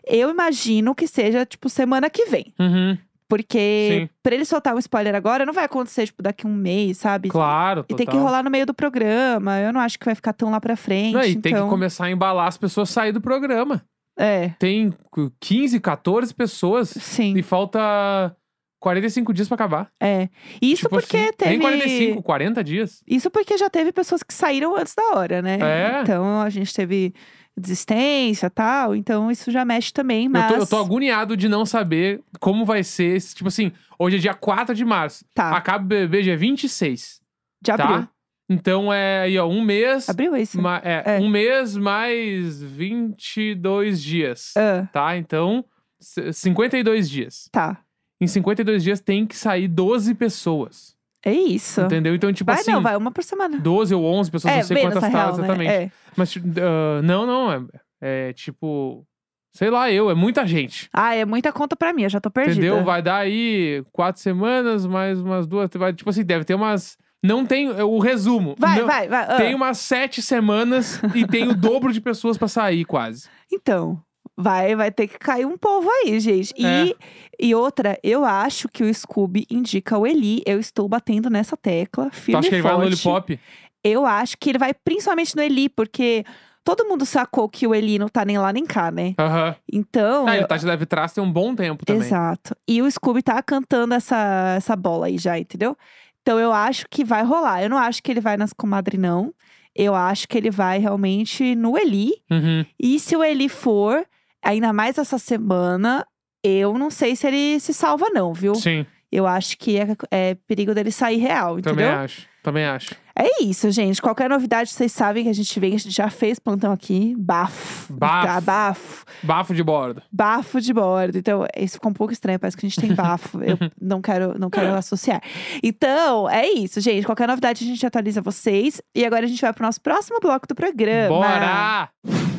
eu 0.06 0.30
imagino 0.30 0.94
que 0.94 1.06
seja, 1.06 1.44
tipo, 1.46 1.68
semana 1.68 2.08
que 2.10 2.26
vem. 2.26 2.52
Uhum. 2.58 2.98
Porque 3.28 4.08
Sim. 4.08 4.08
pra 4.22 4.34
ele 4.34 4.44
soltar 4.44 4.74
um 4.74 4.78
spoiler 4.78 5.14
agora, 5.14 5.44
não 5.44 5.52
vai 5.52 5.64
acontecer, 5.64 6.06
tipo, 6.06 6.22
daqui 6.22 6.46
um 6.46 6.54
mês, 6.54 6.96
sabe? 6.98 7.28
Claro, 7.28 7.80
E 7.80 7.82
total. 7.88 7.96
tem 7.98 8.06
que 8.06 8.16
rolar 8.16 8.42
no 8.42 8.50
meio 8.50 8.64
do 8.64 8.72
programa. 8.72 9.58
Eu 9.60 9.72
não 9.72 9.80
acho 9.80 9.98
que 9.98 10.04
vai 10.06 10.14
ficar 10.14 10.32
tão 10.32 10.50
lá 10.50 10.60
pra 10.60 10.76
frente. 10.76 11.12
Não, 11.14 11.22
e 11.22 11.30
então... 11.32 11.42
tem 11.42 11.54
que 11.54 11.68
começar 11.68 12.06
a 12.06 12.10
embalar 12.10 12.46
as 12.48 12.56
pessoas 12.56 12.88
a 12.90 12.92
sair 12.92 13.12
do 13.12 13.20
programa. 13.20 13.84
É, 14.20 14.48
Tem 14.58 14.92
15, 15.38 15.78
14 15.78 16.34
pessoas 16.34 16.88
sim. 16.88 17.36
e 17.36 17.42
falta 17.42 18.34
45 18.80 19.32
dias 19.32 19.46
pra 19.46 19.54
acabar. 19.54 19.90
É. 20.00 20.28
Isso 20.60 20.82
Tipo 20.82 20.96
porque 20.96 21.16
assim, 21.16 21.32
teve. 21.36 21.50
Nem 21.50 21.60
45, 21.60 22.22
40 22.22 22.64
dias. 22.64 23.02
Isso 23.06 23.30
porque 23.30 23.56
já 23.56 23.70
teve 23.70 23.92
pessoas 23.92 24.22
que 24.24 24.34
saíram 24.34 24.74
antes 24.76 24.94
da 24.94 25.16
hora, 25.16 25.40
né? 25.40 25.58
É. 25.60 26.00
Então 26.02 26.40
a 26.40 26.50
gente 26.50 26.74
teve 26.74 27.14
desistência 27.58 28.48
tal. 28.50 28.94
Então 28.94 29.30
isso 29.30 29.50
já 29.50 29.64
mexe 29.64 29.92
também, 29.92 30.24
Eu, 30.26 30.30
mas. 30.30 30.48
tô, 30.52 30.54
eu 30.58 30.66
tô 30.66 30.76
agoniado 30.78 31.36
de 31.36 31.48
não 31.48 31.64
saber 31.66 32.22
como 32.40 32.64
vai 32.64 32.82
ser. 32.84 33.16
esse- 33.16 33.34
Tipo 33.34 33.48
assim, 33.48 33.72
hoje 33.98 34.16
é 34.16 34.18
dia 34.20 34.34
4 34.34 34.74
de 34.74 34.84
março. 34.84 35.24
Tá, 35.34 35.50
Acaba 35.56 35.84
o 35.84 35.86
BBB 35.88 36.22
dia 36.22 36.36
26. 36.36 37.20
de 37.62 37.70
abril. 37.70 37.88
Tá? 38.02 38.08
Então 38.50 38.90
é 38.92 39.22
aí, 39.22 39.38
ó, 39.38 39.46
um 39.46 39.60
mês. 39.62 40.08
Abril 40.08 40.34
é 40.34 40.40
isso? 40.40 40.60
ma- 40.60 40.80
é, 40.82 41.16
É. 41.16 41.20
Um 41.20 41.28
mês 41.28 41.76
mais 41.76 42.62
22 42.62 44.02
dias. 44.02 44.52
Ah, 44.56 44.86
Tá? 44.92 45.16
Então, 45.16 45.64
c- 46.00 46.32
52 46.32 47.08
dias. 47.10 47.48
tá. 47.52 47.82
Em 48.20 48.26
52 48.26 48.82
dias 48.82 49.00
tem 49.00 49.24
que 49.26 49.36
sair 49.36 49.68
12 49.68 50.12
pessoas. 50.14 50.96
É 51.24 51.32
isso. 51.32 51.80
Entendeu? 51.80 52.14
Então, 52.14 52.32
tipo 52.32 52.50
vai, 52.50 52.60
assim. 52.60 52.70
não, 52.72 52.80
vai 52.82 52.96
uma 52.96 53.10
por 53.10 53.24
semana. 53.24 53.58
12 53.58 53.94
ou 53.94 54.04
11 54.04 54.30
pessoas, 54.30 54.54
é, 54.54 54.56
não 54.58 54.62
sei 54.64 54.76
quantas 54.82 54.94
na 54.94 55.00
tá 55.00 55.08
real, 55.08 55.26
né? 55.26 55.32
exatamente. 55.44 55.70
É. 55.70 55.90
Mas, 56.16 56.30
tipo, 56.30 56.46
ah, 56.60 57.02
não, 57.02 57.26
não. 57.26 57.52
É, 58.00 58.28
é 58.28 58.32
tipo. 58.32 59.04
Sei 59.52 59.70
lá, 59.70 59.90
eu, 59.90 60.10
é 60.10 60.14
muita 60.14 60.46
gente. 60.46 60.88
Ah, 60.92 61.14
é 61.14 61.24
muita 61.24 61.52
conta 61.52 61.74
pra 61.74 61.92
mim, 61.92 62.02
eu 62.04 62.08
já 62.08 62.20
tô 62.20 62.30
perdida. 62.30 62.64
Entendeu? 62.64 62.84
Vai 62.84 63.02
dar 63.02 63.16
aí 63.16 63.82
quatro 63.90 64.20
semanas, 64.22 64.86
mais 64.86 65.20
umas 65.20 65.46
duas. 65.46 65.68
Vai, 65.74 65.92
tipo 65.92 66.08
assim, 66.08 66.22
deve 66.24 66.44
ter 66.44 66.54
umas. 66.54 66.96
Não 67.24 67.44
tem. 67.44 67.68
é, 67.70 67.82
O 67.82 67.98
resumo. 67.98 68.54
Vai, 68.56 68.78
não- 68.78 68.86
vai, 68.86 69.08
vai. 69.08 69.24
ah. 69.28 69.36
Tem 69.36 69.54
umas 69.54 69.78
sete 69.78 70.22
semanas 70.22 71.00
e 71.14 71.26
tem 71.26 71.48
o 71.48 71.54
dobro 71.56 71.92
de 71.92 72.00
pessoas 72.00 72.38
pra 72.38 72.46
sair, 72.46 72.84
quase. 72.84 73.28
Então, 73.52 74.00
vai, 74.38 74.76
vai 74.76 74.90
ter 74.92 75.08
que 75.08 75.18
cair 75.18 75.44
um 75.44 75.58
povo 75.58 75.88
aí, 75.90 76.20
gente. 76.20 76.54
E, 76.56 76.64
É. 76.64 76.94
e 77.40 77.54
outra, 77.54 77.98
eu 78.04 78.24
acho 78.24 78.68
que 78.68 78.84
o 78.84 78.94
Scooby 78.94 79.44
indica 79.50 79.98
o 79.98 80.06
Eli. 80.06 80.42
Eu 80.46 80.60
estou 80.60 80.88
batendo 80.88 81.28
nessa 81.28 81.56
tecla, 81.56 82.08
Tu 82.10 82.16
firme 82.16 82.38
acha 82.38 82.48
que 82.48 82.54
e 82.54 82.56
ele 82.56 82.62
vai 82.62 82.72
no. 82.72 82.78
Lollipop? 82.78 83.40
Eu 83.82 84.06
acho 84.06 84.36
que 84.38 84.50
ele 84.50 84.58
vai 84.58 84.72
principalmente 84.72 85.34
no 85.36 85.42
Eli, 85.42 85.68
porque 85.68 86.24
todo 86.64 86.84
mundo 86.86 87.04
sacou 87.06 87.48
que 87.48 87.66
o 87.66 87.74
Eli 87.74 87.98
não 87.98 88.08
tá 88.08 88.24
nem 88.24 88.38
lá 88.38 88.52
nem 88.52 88.64
cá, 88.66 88.90
né? 88.90 89.14
Aham. 89.18 89.56
Então. 89.72 90.26
Ah, 90.28 90.36
ele 90.36 90.46
tá 90.46 90.56
de 90.56 90.66
leve 90.66 90.86
trás 90.86 91.12
tem 91.12 91.22
um 91.24 91.32
bom 91.32 91.54
tempo 91.54 91.84
também. 91.84 92.02
Exato. 92.02 92.54
E 92.66 92.80
o 92.82 92.90
Scooby 92.90 93.22
tá 93.22 93.42
cantando 93.42 93.94
essa, 93.94 94.54
essa 94.56 94.76
bola 94.76 95.06
aí 95.06 95.18
já, 95.18 95.38
entendeu? 95.38 95.76
Então 96.22 96.38
eu 96.38 96.52
acho 96.52 96.86
que 96.90 97.04
vai 97.04 97.22
rolar. 97.24 97.62
Eu 97.62 97.70
não 97.70 97.78
acho 97.78 98.02
que 98.02 98.10
ele 98.10 98.20
vai 98.20 98.36
nas 98.36 98.52
comadre, 98.52 98.98
não. 98.98 99.32
Eu 99.74 99.94
acho 99.94 100.26
que 100.28 100.36
ele 100.36 100.50
vai 100.50 100.78
realmente 100.78 101.54
no 101.54 101.78
Eli. 101.78 102.12
Uhum. 102.30 102.66
E 102.78 102.98
se 102.98 103.16
o 103.16 103.22
Eli 103.22 103.48
for, 103.48 104.04
ainda 104.48 104.72
mais 104.72 104.96
essa 104.96 105.18
semana, 105.18 106.06
eu 106.42 106.78
não 106.78 106.90
sei 106.90 107.14
se 107.14 107.26
ele 107.26 107.60
se 107.60 107.74
salva, 107.74 108.06
não, 108.10 108.32
viu? 108.32 108.54
Sim, 108.54 108.86
Eu 109.12 109.26
acho 109.26 109.56
que 109.58 109.78
é, 109.78 109.96
é 110.10 110.34
perigo 110.46 110.74
dele 110.74 110.90
sair 110.90 111.18
real, 111.18 111.60
também 111.60 111.84
entendeu? 111.84 112.04
acho. 112.04 112.26
Também 112.42 112.64
acho. 112.64 112.94
É 113.14 113.42
isso, 113.42 113.70
gente. 113.70 114.00
Qualquer 114.00 114.30
novidade, 114.30 114.70
vocês 114.70 114.92
sabem 114.92 115.24
que 115.24 115.28
a 115.28 115.34
gente 115.34 115.58
vem, 115.58 115.74
a 115.74 115.78
gente 115.78 115.94
já 115.94 116.08
fez 116.08 116.38
plantão 116.38 116.72
aqui. 116.72 117.14
Bafo. 117.18 117.92
Bafo. 117.92 118.40
Bafo. 118.42 119.04
Bafo 119.22 119.54
de 119.54 119.62
bordo. 119.62 120.02
Bafo 120.10 120.60
de 120.60 120.72
bordo. 120.72 121.18
Então, 121.18 121.44
isso 121.56 121.74
ficou 121.74 121.90
um 121.90 121.94
pouco 121.94 122.12
estranho, 122.12 122.38
parece 122.38 122.56
que 122.56 122.64
a 122.64 122.68
gente 122.68 122.80
tem 122.80 122.94
bafo. 122.94 123.42
Eu 123.42 123.58
não 123.80 124.00
quero, 124.00 124.38
não 124.38 124.48
quero 124.48 124.72
associar. 124.74 125.20
Então, 125.62 126.30
é 126.30 126.48
isso, 126.48 126.80
gente. 126.80 127.04
Qualquer 127.04 127.26
novidade 127.28 127.64
a 127.64 127.66
gente 127.66 127.84
atualiza 127.84 128.22
vocês. 128.22 128.80
E 128.94 129.04
agora 129.04 129.26
a 129.26 129.28
gente 129.28 129.42
vai 129.42 129.52
pro 129.52 129.64
nosso 129.64 129.80
próximo 129.80 130.20
bloco 130.20 130.46
do 130.46 130.54
programa. 130.54 131.08
Bora! 131.08 132.37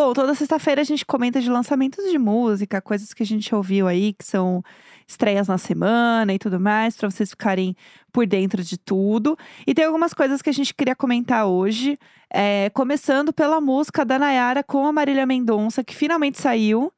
Bom, 0.00 0.12
toda 0.12 0.32
sexta-feira 0.32 0.80
a 0.80 0.84
gente 0.84 1.04
comenta 1.04 1.40
de 1.40 1.50
lançamentos 1.50 2.08
de 2.08 2.18
música, 2.18 2.80
coisas 2.80 3.12
que 3.12 3.20
a 3.20 3.26
gente 3.26 3.52
ouviu 3.52 3.88
aí, 3.88 4.12
que 4.12 4.24
são 4.24 4.62
estreias 5.08 5.48
na 5.48 5.58
semana 5.58 6.32
e 6.32 6.38
tudo 6.38 6.60
mais, 6.60 6.96
pra 6.96 7.10
vocês 7.10 7.30
ficarem 7.30 7.74
por 8.12 8.24
dentro 8.24 8.62
de 8.62 8.78
tudo. 8.78 9.36
E 9.66 9.74
tem 9.74 9.84
algumas 9.84 10.14
coisas 10.14 10.40
que 10.40 10.48
a 10.48 10.52
gente 10.52 10.72
queria 10.72 10.94
comentar 10.94 11.48
hoje, 11.48 11.98
é, 12.32 12.70
começando 12.70 13.32
pela 13.32 13.60
música 13.60 14.04
da 14.04 14.20
Nayara 14.20 14.62
com 14.62 14.86
a 14.86 14.92
Marília 14.92 15.26
Mendonça, 15.26 15.82
que 15.82 15.96
finalmente 15.96 16.40
saiu, 16.40 16.92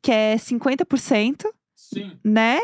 que 0.00 0.10
é 0.10 0.36
50%, 0.36 1.44
Sim. 1.76 2.12
né? 2.24 2.60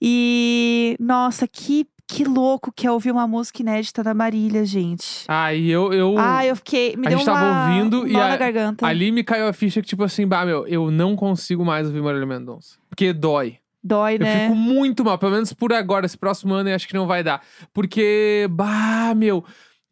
E, 0.00 0.96
nossa, 1.00 1.48
que, 1.48 1.88
que 2.08 2.24
louco 2.24 2.70
que 2.70 2.86
é 2.86 2.90
ouvir 2.92 3.10
uma 3.10 3.26
música 3.26 3.62
inédita 3.62 4.02
da 4.02 4.12
Marília, 4.14 4.64
gente. 4.64 5.24
Ah, 5.28 5.52
e 5.54 5.70
eu. 5.70 5.92
eu 5.92 6.14
Ah, 6.18 6.44
eu 6.46 6.54
fiquei. 6.56 6.96
Me 6.96 7.06
a 7.06 7.10
deu 7.10 7.18
gente 7.18 7.26
tava 7.26 7.44
uma, 7.44 7.66
ouvindo 7.76 8.02
um 8.02 8.06
e 8.06 8.16
a- 8.16 8.36
garganta. 8.36 8.86
Ali 8.86 9.10
me 9.10 9.24
caiu 9.24 9.48
a 9.48 9.52
ficha 9.52 9.80
que, 9.80 9.88
tipo 9.88 10.04
assim, 10.04 10.26
bah, 10.26 10.44
meu, 10.44 10.66
eu 10.66 10.90
não 10.90 11.16
consigo 11.16 11.64
mais 11.64 11.86
ouvir 11.86 12.02
Marília 12.02 12.26
Mendonça. 12.26 12.76
Porque 12.88 13.12
dói. 13.12 13.58
Dói, 13.82 14.14
Eu 14.14 14.20
né? 14.20 14.40
fico 14.44 14.54
muito 14.56 15.04
mal, 15.04 15.18
pelo 15.18 15.32
menos 15.32 15.52
por 15.52 15.72
agora. 15.72 16.06
Esse 16.06 16.16
próximo 16.16 16.54
ano 16.54 16.70
eu 16.70 16.74
acho 16.74 16.88
que 16.88 16.94
não 16.94 17.06
vai 17.06 17.22
dar. 17.22 17.42
Porque, 17.72 18.46
bah, 18.50 19.14
meu, 19.14 19.44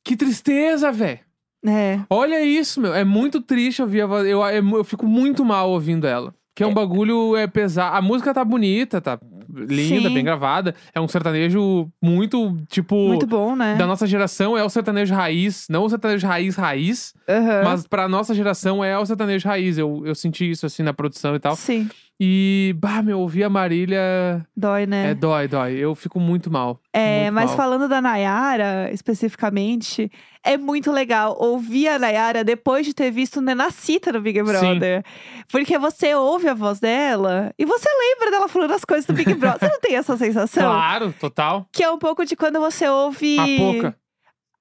que 0.04 0.16
tristeza, 0.16 0.90
velho. 0.90 1.20
É. 1.66 2.00
Olha 2.08 2.42
isso, 2.42 2.80
meu. 2.80 2.94
É 2.94 3.04
muito 3.04 3.40
triste 3.40 3.82
ouvir 3.82 4.00
a 4.02 4.06
voz. 4.06 4.26
Eu, 4.26 4.44
é 4.46 4.60
mu- 4.60 4.78
eu 4.78 4.84
fico 4.84 5.06
muito 5.06 5.44
mal 5.44 5.70
ouvindo 5.70 6.06
ela. 6.06 6.34
Que 6.54 6.62
é 6.62 6.66
um 6.66 6.74
bagulho 6.74 7.34
é 7.36 7.46
pesado. 7.46 7.96
A 7.96 8.02
música 8.02 8.34
tá 8.34 8.44
bonita, 8.44 9.00
tá 9.00 9.18
linda, 9.52 10.08
Sim. 10.08 10.14
bem 10.14 10.24
gravada. 10.24 10.74
É 10.94 11.00
um 11.00 11.06
sertanejo 11.06 11.90
muito, 12.00 12.56
tipo. 12.68 12.94
Muito 13.08 13.26
bom, 13.26 13.54
né? 13.54 13.74
Da 13.76 13.86
nossa 13.86 14.06
geração 14.06 14.56
é 14.56 14.64
o 14.64 14.68
sertanejo 14.70 15.14
raiz, 15.14 15.66
não 15.68 15.84
o 15.84 15.88
sertanejo 15.88 16.26
raiz 16.26 16.56
raiz, 16.56 17.14
Aham. 17.28 17.62
mas 17.64 17.86
pra 17.86 18.08
nossa 18.08 18.34
geração 18.34 18.82
é 18.82 18.98
o 18.98 19.04
sertanejo 19.04 19.46
raiz. 19.46 19.78
Eu, 19.78 20.02
eu 20.06 20.14
senti 20.14 20.50
isso 20.50 20.64
assim 20.66 20.82
na 20.82 20.92
produção 20.94 21.34
e 21.34 21.38
tal. 21.38 21.54
Sim, 21.56 21.88
E, 22.20 22.74
bah, 22.78 23.02
meu, 23.02 23.18
ouvir 23.18 23.42
a 23.44 23.50
Marília 23.50 24.46
dói, 24.56 24.86
né? 24.86 25.10
é 25.10 25.14
dói, 25.14 25.48
dói. 25.48 25.72
Eu 25.72 25.94
fico 25.94 26.20
muito 26.20 26.50
mal. 26.50 26.80
É, 26.92 27.22
muito 27.22 27.34
mas 27.34 27.46
mal. 27.50 27.56
falando 27.56 27.88
da 27.88 28.00
Nayara, 28.00 28.90
especificamente, 28.92 30.10
é 30.44 30.56
muito 30.56 30.92
legal 30.92 31.36
ouvir 31.40 31.88
a 31.88 31.98
Nayara 31.98 32.44
depois 32.44 32.86
de 32.86 32.94
ter 32.94 33.10
visto 33.10 33.40
Nenacita 33.40 34.12
no 34.12 34.20
Big 34.20 34.40
Brother. 34.42 35.02
Porque 35.50 35.78
você 35.78 36.14
ouve 36.14 36.48
a 36.48 36.54
voz 36.54 36.78
dela 36.78 37.52
e 37.58 37.64
você 37.64 37.88
lembra 37.88 38.30
dela 38.30 38.48
falando 38.48 38.72
as 38.72 38.84
coisas 38.84 39.06
do 39.06 39.14
Big 39.14 39.34
Brother. 39.34 39.58
você 39.58 39.68
não 39.68 39.80
tem 39.80 39.96
essa 39.96 40.16
sensação? 40.16 40.70
Claro, 40.70 41.12
total. 41.18 41.66
Que 41.72 41.82
é 41.82 41.90
um 41.90 41.98
pouco 41.98 42.24
de 42.24 42.36
quando 42.36 42.60
você 42.60 42.88
ouve. 42.88 43.38
A 43.38 43.46
Poca. 43.58 44.01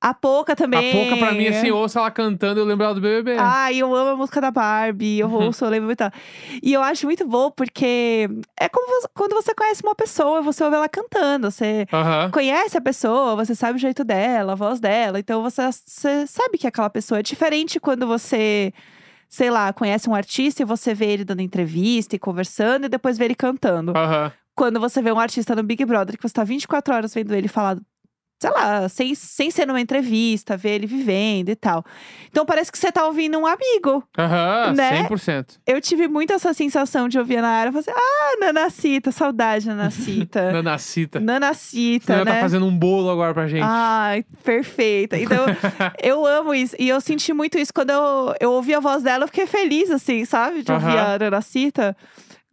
A 0.01 0.15
Poca 0.15 0.55
também. 0.55 0.89
A 0.91 1.05
Poca, 1.05 1.17
pra 1.17 1.31
mim, 1.31 1.45
assim, 1.47 1.67
eu 1.67 1.77
ouço 1.77 1.99
ela 1.99 2.09
cantando, 2.09 2.59
eu 2.59 2.65
lembro 2.65 2.83
ela 2.85 2.95
do 2.95 3.01
BBB. 3.01 3.35
Ai, 3.39 3.77
eu 3.77 3.95
amo 3.95 4.09
a 4.11 4.15
música 4.15 4.41
da 4.41 4.49
Barbie, 4.49 5.19
eu 5.19 5.27
Uhum. 5.27 5.45
ouço, 5.45 5.63
eu 5.63 5.69
lembro 5.69 5.85
muito. 5.85 6.03
E 6.63 6.73
eu 6.73 6.81
acho 6.81 7.05
muito 7.05 7.27
bom 7.27 7.51
porque 7.51 8.27
é 8.59 8.67
como 8.67 8.87
você- 8.87 9.07
quando 9.13 9.33
você 9.33 9.53
conhece 9.53 9.83
uma 9.83 9.93
pessoa, 9.93 10.41
você 10.41 10.63
ouve 10.63 10.75
ela 10.75 10.89
cantando, 10.89 11.51
você 11.51 11.85
conhece 12.31 12.75
a 12.77 12.81
pessoa, 12.81 13.35
você 13.35 13.53
sabe 13.53 13.75
o 13.77 13.79
jeito 13.79 14.03
dela, 14.03 14.53
a 14.53 14.55
voz 14.55 14.79
dela, 14.79 15.19
então 15.19 15.43
você, 15.43 15.61
você 15.85 16.25
sabe 16.25 16.57
que 16.57 16.65
aquela 16.65 16.89
pessoa 16.89 17.19
é 17.19 17.23
diferente 17.23 17.79
quando 17.79 18.07
você, 18.07 18.73
sei 19.29 19.51
lá, 19.51 19.71
conhece 19.71 20.09
um 20.09 20.15
artista 20.15 20.63
e 20.63 20.65
você 20.65 20.95
vê 20.95 21.05
ele 21.11 21.23
dando 21.23 21.41
entrevista 21.41 22.15
e 22.15 22.19
conversando 22.19 22.85
e 22.85 22.89
depois 22.89 23.19
vê 23.19 23.25
ele 23.25 23.35
cantando. 23.35 23.93
Quando 24.55 24.79
você 24.79 25.01
vê 25.01 25.11
um 25.11 25.19
artista 25.19 25.55
no 25.55 25.63
Big 25.63 25.85
Brother 25.85 26.17
que 26.17 26.27
você 26.27 26.33
tá 26.33 26.43
24 26.43 26.93
horas 26.93 27.13
vendo 27.13 27.33
ele 27.33 27.47
falar, 27.47 27.77
sei 28.41 28.49
lá, 28.49 28.89
sem, 28.89 29.13
sem 29.13 29.51
ser 29.51 29.67
numa 29.67 29.79
entrevista, 29.79 30.57
ver 30.57 30.71
ele 30.71 30.87
vivendo 30.87 31.49
e 31.49 31.55
tal. 31.55 31.85
Então 32.27 32.43
parece 32.43 32.71
que 32.71 32.77
você 32.79 32.91
tá 32.91 33.05
ouvindo 33.05 33.37
um 33.37 33.45
amigo. 33.45 34.03
Aham, 34.17 34.73
Né? 34.75 35.03
100%. 35.07 35.59
Eu 35.67 35.79
tive 35.79 36.07
muito 36.07 36.33
essa 36.33 36.51
sensação 36.51 37.07
de 37.07 37.19
ouvir 37.19 37.37
a 37.37 37.41
Nayara 37.43 37.69
e 37.69 37.71
falar 37.71 37.81
assim, 37.81 37.91
ah, 37.95 38.37
Nanacita, 38.39 39.11
saudade, 39.11 39.67
Nanacita. 39.67 40.49
Nanacita. 40.51 41.19
Nanacita, 41.19 42.13
Ela 42.13 42.25
né? 42.25 42.33
tá 42.33 42.39
fazendo 42.41 42.65
um 42.65 42.75
bolo 42.75 43.11
agora 43.11 43.31
pra 43.31 43.47
gente. 43.47 43.63
Ai, 43.63 44.25
perfeita. 44.43 45.19
Então, 45.19 45.45
eu 46.01 46.25
amo 46.25 46.51
isso. 46.55 46.75
E 46.79 46.89
eu 46.89 46.99
senti 46.99 47.31
muito 47.33 47.59
isso 47.59 47.71
quando 47.71 47.91
eu, 47.91 48.33
eu 48.39 48.51
ouvi 48.53 48.73
a 48.73 48.79
voz 48.79 49.03
dela, 49.03 49.25
eu 49.25 49.27
fiquei 49.27 49.45
feliz, 49.45 49.91
assim, 49.91 50.25
sabe? 50.25 50.63
De 50.63 50.71
ouvir 50.71 50.97
Aham. 50.97 51.13
a 51.15 51.19
Nanacita. 51.19 51.95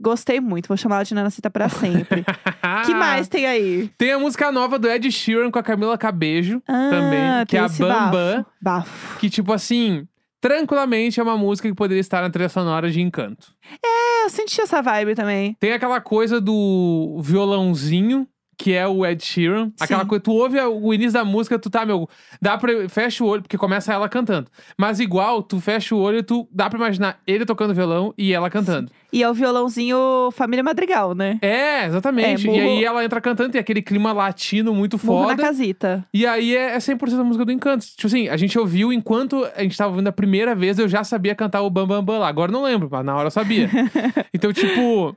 Gostei 0.00 0.40
muito, 0.40 0.68
vou 0.68 0.76
chamar 0.76 0.96
ela 0.96 1.04
de 1.04 1.14
Nanacita 1.14 1.50
pra 1.50 1.68
sempre. 1.68 2.24
que 2.86 2.94
mais 2.94 3.26
tem 3.28 3.46
aí? 3.46 3.90
Tem 3.98 4.12
a 4.12 4.18
música 4.18 4.52
nova 4.52 4.78
do 4.78 4.88
Ed 4.88 5.10
Sheeran 5.10 5.50
com 5.50 5.58
a 5.58 5.62
Camila 5.62 5.98
Cabejo 5.98 6.62
Ah, 6.68 6.88
também, 6.90 7.46
que 7.46 7.56
é 7.56 7.60
a 7.60 7.66
esse 7.66 7.80
Bam 7.80 7.88
Bam. 8.10 8.36
bafo. 8.36 8.46
Bafo. 8.60 9.18
Que, 9.18 9.28
tipo 9.28 9.52
assim, 9.52 10.06
tranquilamente 10.40 11.18
é 11.18 11.22
uma 11.22 11.36
música 11.36 11.68
que 11.68 11.74
poderia 11.74 12.00
estar 12.00 12.22
na 12.22 12.30
trilha 12.30 12.48
sonora 12.48 12.90
de 12.90 13.00
Encanto. 13.00 13.48
É, 13.84 14.24
eu 14.24 14.30
senti 14.30 14.60
essa 14.60 14.80
vibe 14.80 15.14
também. 15.16 15.56
Tem 15.58 15.72
aquela 15.72 16.00
coisa 16.00 16.40
do 16.40 17.18
violãozinho, 17.22 18.26
que 18.58 18.74
é 18.74 18.86
o 18.86 19.06
Ed 19.06 19.24
Sheeran. 19.24 19.70
Aquela 19.80 20.02
Sim. 20.02 20.08
coisa, 20.08 20.22
tu 20.24 20.32
ouve 20.32 20.58
o 20.60 20.92
início 20.92 21.12
da 21.12 21.24
música, 21.24 21.58
tu 21.58 21.70
tá, 21.70 21.86
meu, 21.86 22.08
dá 22.42 22.58
pra. 22.58 22.88
Fecha 22.88 23.22
o 23.22 23.28
olho, 23.28 23.42
porque 23.42 23.56
começa 23.56 23.92
ela 23.92 24.08
cantando. 24.08 24.50
Mas 24.76 24.98
igual, 24.98 25.42
tu 25.42 25.60
fecha 25.60 25.94
o 25.94 26.00
olho 26.00 26.18
e 26.18 26.22
tu 26.24 26.48
dá 26.52 26.68
pra 26.68 26.76
imaginar 26.78 27.20
ele 27.26 27.46
tocando 27.46 27.72
violão 27.72 28.12
e 28.18 28.32
ela 28.34 28.50
cantando. 28.50 28.90
E 29.10 29.22
é 29.22 29.30
o 29.30 29.32
violãozinho 29.32 29.96
Família 30.32 30.62
Madrigal, 30.62 31.14
né? 31.14 31.38
É, 31.40 31.86
exatamente. 31.86 32.46
É, 32.46 32.52
E 32.54 32.60
aí 32.60 32.84
ela 32.84 33.02
entra 33.02 33.22
cantando, 33.22 33.48
tem 33.52 33.58
aquele 33.58 33.80
clima 33.80 34.12
latino 34.12 34.74
muito 34.74 34.98
na 34.98 35.02
foda. 35.02 35.36
casita. 35.42 36.04
E 36.12 36.26
aí 36.26 36.54
é, 36.54 36.74
é 36.74 36.76
100% 36.76 37.18
a 37.18 37.24
música 37.24 37.42
do 37.42 37.50
Encanto. 37.50 37.86
Tipo 37.86 38.06
assim, 38.06 38.28
a 38.28 38.36
gente 38.36 38.58
ouviu 38.58 38.92
enquanto 38.92 39.48
a 39.56 39.62
gente 39.62 39.78
tava 39.78 39.92
ouvindo 39.92 40.08
a 40.08 40.12
primeira 40.12 40.54
vez, 40.54 40.78
eu 40.78 40.86
já 40.86 41.02
sabia 41.04 41.34
cantar 41.34 41.62
o 41.62 41.70
Bam 41.70 41.86
Bam 41.86 42.04
Bam 42.04 42.18
lá. 42.18 42.28
Agora 42.28 42.52
não 42.52 42.62
lembro, 42.62 42.86
mas 42.92 43.02
na 43.02 43.16
hora 43.16 43.28
eu 43.28 43.30
sabia. 43.30 43.70
então, 44.34 44.52
tipo, 44.52 45.16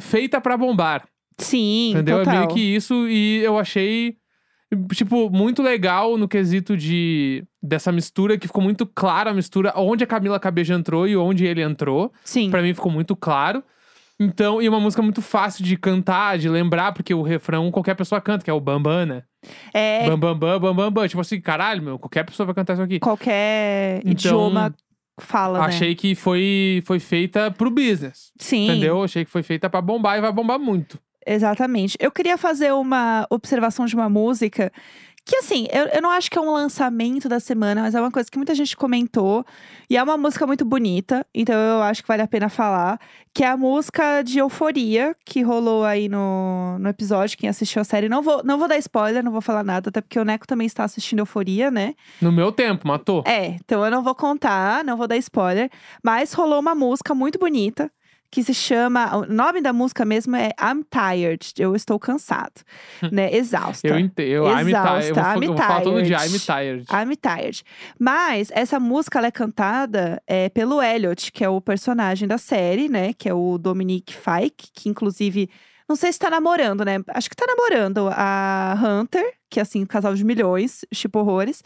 feita 0.00 0.40
pra 0.40 0.56
bombar. 0.56 1.02
Sim, 1.38 1.90
entendeu? 1.90 2.18
total. 2.18 2.34
É 2.34 2.38
meio 2.38 2.48
que 2.48 2.60
isso. 2.60 3.08
E 3.08 3.42
eu 3.42 3.58
achei, 3.58 4.16
tipo, 4.92 5.30
muito 5.30 5.62
legal 5.62 6.16
no 6.16 6.26
quesito 6.28 6.76
de 6.76 7.44
dessa 7.62 7.90
mistura, 7.90 8.38
que 8.38 8.46
ficou 8.46 8.62
muito 8.62 8.86
clara 8.86 9.30
a 9.30 9.34
mistura, 9.34 9.72
onde 9.76 10.04
a 10.04 10.06
Camila 10.06 10.38
Cabeja 10.40 10.74
entrou 10.74 11.06
e 11.06 11.16
onde 11.16 11.44
ele 11.44 11.62
entrou. 11.62 12.12
Sim. 12.24 12.50
Pra 12.50 12.62
mim 12.62 12.72
ficou 12.72 12.90
muito 12.90 13.14
claro. 13.16 13.62
Então, 14.18 14.62
e 14.62 14.68
uma 14.68 14.80
música 14.80 15.02
muito 15.02 15.20
fácil 15.20 15.62
de 15.62 15.76
cantar, 15.76 16.38
de 16.38 16.48
lembrar, 16.48 16.92
porque 16.92 17.12
o 17.12 17.20
refrão 17.20 17.70
qualquer 17.70 17.94
pessoa 17.94 18.18
canta, 18.20 18.42
que 18.42 18.50
é 18.50 18.52
o 18.52 18.60
Bam 18.60 18.80
Bam, 18.80 19.04
né? 19.04 19.22
É, 19.74 20.08
Bam, 20.08 20.18
bam, 20.18 20.36
bam, 20.36 20.58
bam, 20.58 20.74
bam, 20.74 20.90
bam. 20.90 21.08
Tipo 21.08 21.20
assim, 21.20 21.40
caralho, 21.40 21.82
meu, 21.82 21.98
qualquer 21.98 22.24
pessoa 22.24 22.46
vai 22.46 22.54
cantar 22.54 22.72
isso 22.72 22.82
aqui. 22.82 22.98
qualquer 22.98 23.98
Então, 23.98 24.12
idioma 24.12 24.74
fala, 25.20 25.58
né? 25.58 25.64
Achei 25.66 25.94
que 25.94 26.14
foi, 26.14 26.82
foi 26.86 26.98
feita 26.98 27.50
pro 27.50 27.70
business. 27.70 28.32
Sim. 28.38 28.64
Entendeu? 28.64 29.02
Achei 29.02 29.24
que 29.24 29.30
foi 29.30 29.42
feita 29.42 29.68
pra 29.68 29.82
bombar 29.82 30.16
e 30.16 30.20
vai 30.22 30.32
bombar 30.32 30.58
muito. 30.58 30.98
Exatamente. 31.26 31.96
Eu 32.00 32.10
queria 32.10 32.38
fazer 32.38 32.72
uma 32.72 33.26
observação 33.30 33.84
de 33.86 33.94
uma 33.96 34.08
música 34.08 34.70
Que 35.28 35.38
assim, 35.38 35.66
eu, 35.72 35.86
eu 35.86 36.00
não 36.00 36.10
acho 36.10 36.30
que 36.30 36.38
é 36.38 36.40
um 36.40 36.52
lançamento 36.52 37.28
da 37.28 37.40
semana, 37.40 37.82
mas 37.82 37.96
é 37.96 38.00
uma 38.00 38.12
coisa 38.12 38.30
que 38.30 38.38
muita 38.38 38.54
gente 38.54 38.76
comentou. 38.76 39.44
E 39.90 39.96
é 39.96 40.02
uma 40.02 40.16
música 40.16 40.46
muito 40.46 40.64
bonita, 40.64 41.26
então 41.34 41.52
eu 41.56 41.82
acho 41.82 42.00
que 42.02 42.06
vale 42.06 42.22
a 42.22 42.28
pena 42.28 42.48
falar. 42.48 43.00
Que 43.34 43.42
é 43.42 43.48
a 43.48 43.56
música 43.56 44.22
de 44.22 44.38
Euforia, 44.38 45.16
que 45.24 45.42
rolou 45.42 45.84
aí 45.84 46.08
no, 46.08 46.78
no 46.78 46.88
episódio. 46.88 47.36
Quem 47.36 47.48
assistiu 47.48 47.82
a 47.82 47.84
série, 47.84 48.08
não 48.08 48.22
vou, 48.22 48.40
não 48.44 48.56
vou 48.56 48.68
dar 48.68 48.78
spoiler, 48.78 49.24
não 49.24 49.32
vou 49.32 49.40
falar 49.40 49.64
nada, 49.64 49.88
até 49.88 50.00
porque 50.00 50.18
o 50.20 50.24
Neco 50.24 50.46
também 50.46 50.66
está 50.66 50.84
assistindo 50.84 51.18
Euforia, 51.18 51.72
né? 51.72 51.94
No 52.22 52.30
meu 52.30 52.52
tempo, 52.52 52.86
matou. 52.86 53.24
É, 53.26 53.46
então 53.64 53.84
eu 53.84 53.90
não 53.90 54.04
vou 54.04 54.14
contar, 54.14 54.84
não 54.84 54.96
vou 54.96 55.08
dar 55.08 55.16
spoiler. 55.16 55.68
Mas 56.04 56.32
rolou 56.32 56.60
uma 56.60 56.74
música 56.74 57.16
muito 57.16 57.36
bonita 57.36 57.90
que 58.30 58.42
se 58.42 58.54
chama. 58.54 59.16
O 59.16 59.26
nome 59.26 59.60
da 59.60 59.72
música 59.72 60.04
mesmo 60.04 60.36
é 60.36 60.50
I'm 60.60 60.84
Tired. 60.88 61.52
Eu 61.58 61.74
estou 61.74 61.98
cansado, 61.98 62.62
né? 63.10 63.34
Exausta. 63.34 63.86
Eu 63.86 63.98
entendo. 63.98 64.46
I'm 64.46 64.72
tired. 64.72 65.08
Eu 65.08 65.14
vou, 65.14 65.20
Exausta, 65.20 65.34
eu 65.34 65.48
vou 65.48 65.56
falar 65.56 65.80
todo 65.80 66.02
dia. 66.02 66.16
I'm 66.18 66.36
I'm 66.36 66.38
tired. 66.38 66.86
I'm 66.90 67.16
Tired. 67.16 67.64
Mas 67.98 68.50
essa 68.52 68.78
música 68.78 69.24
é 69.26 69.30
cantada 69.30 70.22
é, 70.26 70.48
pelo 70.48 70.82
Elliot, 70.82 71.32
que 71.32 71.44
é 71.44 71.48
o 71.48 71.60
personagem 71.60 72.28
da 72.28 72.38
série, 72.38 72.88
né? 72.88 73.12
Que 73.12 73.28
é 73.28 73.34
o 73.34 73.58
Dominique 73.58 74.14
Fike, 74.14 74.68
que 74.72 74.88
inclusive. 74.88 75.48
Não 75.88 75.94
sei 75.94 76.12
se 76.12 76.18
tá 76.18 76.28
namorando, 76.28 76.84
né? 76.84 76.96
Acho 77.08 77.30
que 77.30 77.36
tá 77.36 77.46
namorando 77.46 78.08
a 78.10 78.76
Hunter, 78.82 79.34
que 79.48 79.60
é 79.60 79.62
assim, 79.62 79.84
um 79.84 79.86
casal 79.86 80.14
de 80.14 80.24
milhões, 80.24 80.84
tipo 80.92 81.20
horrores. 81.20 81.62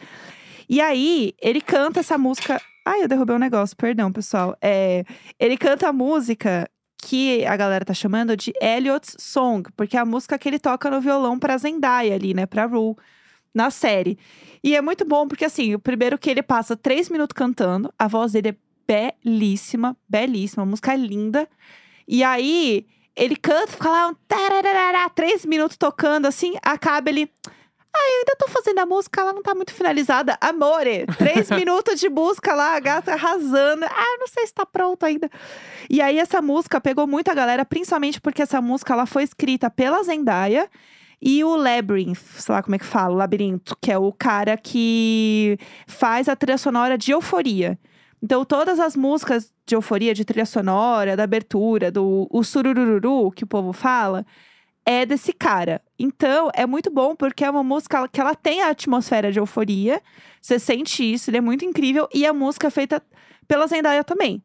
E 0.69 0.81
aí, 0.81 1.33
ele 1.41 1.61
canta 1.61 2.01
essa 2.01 2.19
música. 2.19 2.61
Ai, 2.91 3.05
eu 3.05 3.09
derrubei 3.09 3.37
um 3.37 3.39
negócio, 3.39 3.77
perdão, 3.77 4.11
pessoal. 4.11 4.57
É, 4.61 5.05
ele 5.39 5.57
canta 5.57 5.89
a 5.89 5.93
música 5.93 6.69
que 6.99 7.47
a 7.47 7.57
galera 7.57 7.85
tá 7.85 7.95
chamando 7.95 8.37
de 8.37 8.53
Elliot's 8.61 9.15
Song, 9.17 9.71
porque 9.77 9.97
é 9.97 10.01
a 10.01 10.05
música 10.05 10.37
que 10.37 10.49
ele 10.49 10.59
toca 10.59 10.91
no 10.91 11.01
violão 11.01 11.39
pra 11.39 11.57
Zendaya 11.57 12.17
ali, 12.17 12.35
né? 12.35 12.47
Pra 12.47 12.67
Rue, 12.67 12.97
na 13.55 13.71
série. 13.71 14.19
E 14.61 14.75
é 14.75 14.83
muito 14.83 15.05
bom, 15.05 15.29
porque 15.29 15.45
assim, 15.45 15.73
o 15.73 15.79
primeiro 15.79 16.19
que 16.19 16.29
ele 16.29 16.43
passa 16.43 16.77
três 16.77 17.09
minutos 17.09 17.33
cantando, 17.33 17.95
a 17.97 18.09
voz 18.09 18.33
dele 18.33 18.49
é 18.49 19.13
belíssima, 19.25 19.97
belíssima, 20.09 20.65
a 20.65 20.67
música 20.67 20.93
é 20.93 20.97
linda. 20.97 21.49
E 22.09 22.25
aí, 22.25 22.89
ele 23.15 23.37
canta, 23.37 23.69
fica 23.69 23.89
lá 23.89 24.09
um 24.09 24.17
três 25.15 25.47
minutos 25.47 25.77
tocando, 25.77 26.27
assim, 26.27 26.55
acaba 26.61 27.09
ele. 27.09 27.31
Ah, 27.95 28.11
eu 28.11 28.19
ainda 28.19 28.37
tô 28.39 28.49
fazendo 28.49 28.79
a 28.79 28.87
música, 28.87 29.21
ela 29.21 29.33
não 29.33 29.43
tá 29.43 29.55
muito 29.55 29.73
finalizada. 29.73 30.39
Amore, 30.41 31.07
três 31.19 31.51
minutos 31.51 31.99
de 31.99 32.09
música 32.09 32.55
lá, 32.55 32.77
a 32.77 32.81
gata 32.81 33.13
arrasando. 33.13 33.85
Ah, 33.85 34.17
não 34.19 34.29
sei 34.29 34.47
se 34.47 34.55
tá 34.55 34.65
pronto 34.65 35.05
ainda. 35.05 35.29
E 35.89 36.01
aí, 36.01 36.19
essa 36.19 36.41
música 36.41 36.81
pegou 36.81 37.07
muita 37.07 37.35
galera, 37.35 37.65
principalmente 37.65 38.21
porque 38.21 38.43
essa 38.43 38.61
música 38.61 38.93
ela 38.93 39.07
foi 39.07 39.25
escrita 39.25 39.69
pela 39.69 40.03
Zendaya. 40.05 40.69
E 41.23 41.45
o 41.45 41.55
Labyrinth, 41.55 42.17
sei 42.17 42.55
lá 42.55 42.63
como 42.63 42.77
é 42.77 42.79
que 42.79 42.85
fala, 42.85 43.13
o 43.13 43.19
Labirinto, 43.19 43.77
que 43.79 43.93
é 43.93 43.99
o 43.99 44.11
cara 44.11 44.57
que 44.57 45.59
faz 45.87 46.29
a 46.29 46.37
trilha 46.37 46.57
sonora 46.57 46.97
de 46.97 47.11
Euforia. 47.11 47.79
Então, 48.23 48.45
todas 48.45 48.79
as 48.81 48.97
músicas 48.97 49.53
de 49.67 49.75
Euforia, 49.75 50.15
de 50.15 50.25
trilha 50.25 50.47
sonora, 50.47 51.17
da 51.17 51.25
abertura, 51.25 51.91
do 51.91 52.27
o 52.31 52.43
surururu 52.43 53.31
que 53.33 53.45
o 53.45 53.47
povo 53.47 53.73
fala, 53.73 54.25
é 54.91 55.07
desse 55.07 55.33
cara. 55.33 55.81
Então, 55.99 56.51
é 56.55 56.67
muito 56.67 56.91
bom 56.91 57.15
porque 57.15 57.45
é 57.45 57.51
uma 57.51 57.63
música 57.63 58.09
que 58.09 58.21
ela 58.21 58.35
tem 58.35 58.63
a 58.63 58.71
atmosfera 58.71 59.31
de 59.31 59.39
euforia. 59.39 60.01
Você 60.41 60.59
sente 60.59 61.03
isso, 61.13 61.31
ele 61.31 61.37
é 61.39 61.41
muito 61.41 61.65
incrível. 61.65 62.09
E 62.15 62.27
a 62.27 62.33
música 62.33 62.67
é 62.67 62.71
feita 62.71 63.03
pela 63.47 63.67
Zendaya 63.67 64.03
também. 64.03 64.43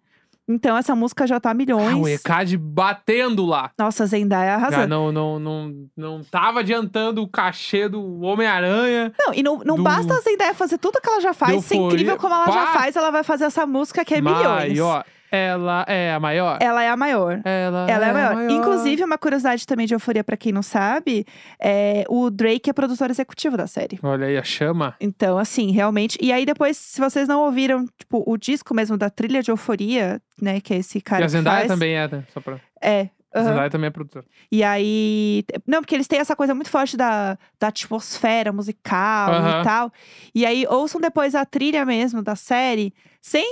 Então, 0.48 0.78
essa 0.78 0.96
música 0.96 1.26
já 1.26 1.40
tá 1.40 1.50
Ah, 1.50 1.54
milhões. 1.56 1.96
o 1.98 2.08
ECAD 2.08 2.56
batendo 2.58 3.44
lá. 3.48 3.72
Nossa, 3.80 4.04
a 4.04 4.06
Zendaya 4.06 4.54
arrasando. 4.54 4.88
não, 4.88 5.12
não, 5.12 5.40
não, 5.40 5.74
não 5.98 6.24
tava 6.24 6.60
adiantando 6.60 7.24
o 7.24 7.28
cachê 7.28 7.90
do 7.90 8.22
Homem-Aranha. 8.22 9.12
Não, 9.18 9.34
e 9.34 9.42
não, 9.42 9.58
não 9.66 9.76
do- 9.78 9.82
basta 9.84 10.14
a 10.14 10.20
Zendaya 10.22 10.54
fazer 10.54 10.78
tudo 10.78 11.02
que 11.02 11.10
ela 11.10 11.20
já 11.20 11.34
faz. 11.34 11.56
Do 11.56 11.62
Ser 11.64 11.76
incrível 11.76 12.14
Euforia. 12.14 12.18
como 12.18 12.36
ela 12.36 12.52
já 12.52 12.74
faz, 12.74 12.96
ela 12.96 13.10
vai 13.10 13.24
fazer 13.24 13.46
essa 13.46 13.66
música 13.66 14.06
que 14.06 14.14
é 14.14 14.22
milhões. 14.22 14.70
Maior. 14.78 15.04
Ela 15.32 15.84
é 15.88 16.14
a 16.14 16.20
maior? 16.20 16.58
Ela 16.62 16.84
é 16.84 16.90
a 16.90 16.96
maior. 16.96 17.42
Ela, 17.44 17.88
Ela 17.90 18.06
é 18.06 18.10
a 18.10 18.14
maior. 18.14 18.50
Inclusive, 18.52 19.04
uma 19.04 19.18
curiosidade 19.18 19.66
também 19.66 19.86
de 19.86 19.94
Euforia, 19.94 20.24
pra 20.24 20.38
quem 20.38 20.52
não 20.52 20.62
sabe, 20.62 21.26
é 21.60 22.06
o 22.08 22.30
Drake 22.30 22.70
é 22.70 22.74
produtor 22.74 23.10
executivo 23.10 23.58
da 23.58 23.68
série. 23.68 24.00
Olha 24.04 24.28
aí, 24.28 24.38
a 24.38 24.44
chama. 24.44 24.96
Então, 25.02 25.38
assim, 25.38 25.72
realmente. 25.72 26.18
E 26.22 26.32
aí, 26.32 26.46
depois, 26.46 26.78
se 26.78 27.00
vocês 27.02 27.28
não 27.28 27.42
ouviram, 27.42 27.86
tipo, 27.98 28.24
o 28.26 28.38
disco 28.38 28.74
mesmo 28.74 28.98
da 28.98 29.10
trilha 29.10 29.42
de 29.42 29.52
Euforia, 29.52 30.22
né? 30.42 30.62
Que 30.62 30.74
é 30.76 30.78
esse 30.78 31.02
cara 31.02 31.22
e 31.22 31.26
a 31.26 31.28
Zendaya 31.28 31.58
faz. 31.60 31.68
também 31.68 31.96
é, 31.96 32.08
né? 32.08 32.24
Só 32.34 32.40
pra... 32.40 32.60
É. 32.82 33.10
A 33.34 33.40
aham. 33.40 33.50
Zendaya 33.50 33.70
também 33.70 33.88
é 33.88 33.92
produtora. 33.92 34.26
E 34.50 34.64
aí. 34.64 35.44
Não, 35.68 35.82
porque 35.82 35.94
eles 35.96 36.08
têm 36.08 36.20
essa 36.20 36.36
coisa 36.38 36.56
muito 36.56 36.70
forte 36.70 36.96
da, 36.96 37.38
da 37.60 37.68
atmosfera 37.68 38.54
musical 38.54 39.34
Aham. 39.34 39.60
e 39.60 39.64
tal. 39.66 39.92
E 40.34 40.46
aí, 40.46 40.66
ouçam 40.70 41.02
depois 41.02 41.36
a 41.36 41.44
trilha 41.44 41.84
mesmo 41.86 42.22
da 42.24 42.36
série, 42.38 42.94
sem. 43.22 43.46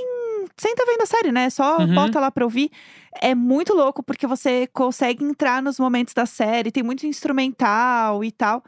Sem 0.58 0.76
tá 0.76 0.84
vendo 0.86 1.02
a 1.02 1.06
série, 1.06 1.32
né? 1.32 1.50
Só 1.50 1.80
Uhum. 1.80 1.94
bota 1.96 2.20
lá 2.20 2.32
pra 2.32 2.44
ouvir. 2.44 2.70
É 3.22 3.34
muito 3.36 3.74
louco, 3.74 4.02
porque 4.04 4.26
você 4.28 4.68
consegue 4.68 5.24
entrar 5.24 5.62
nos 5.62 5.80
momentos 5.80 6.14
da 6.14 6.26
série, 6.26 6.72
tem 6.72 6.84
muito 6.84 7.06
instrumental 7.08 8.24
e 8.24 8.32
tal. 8.32 8.64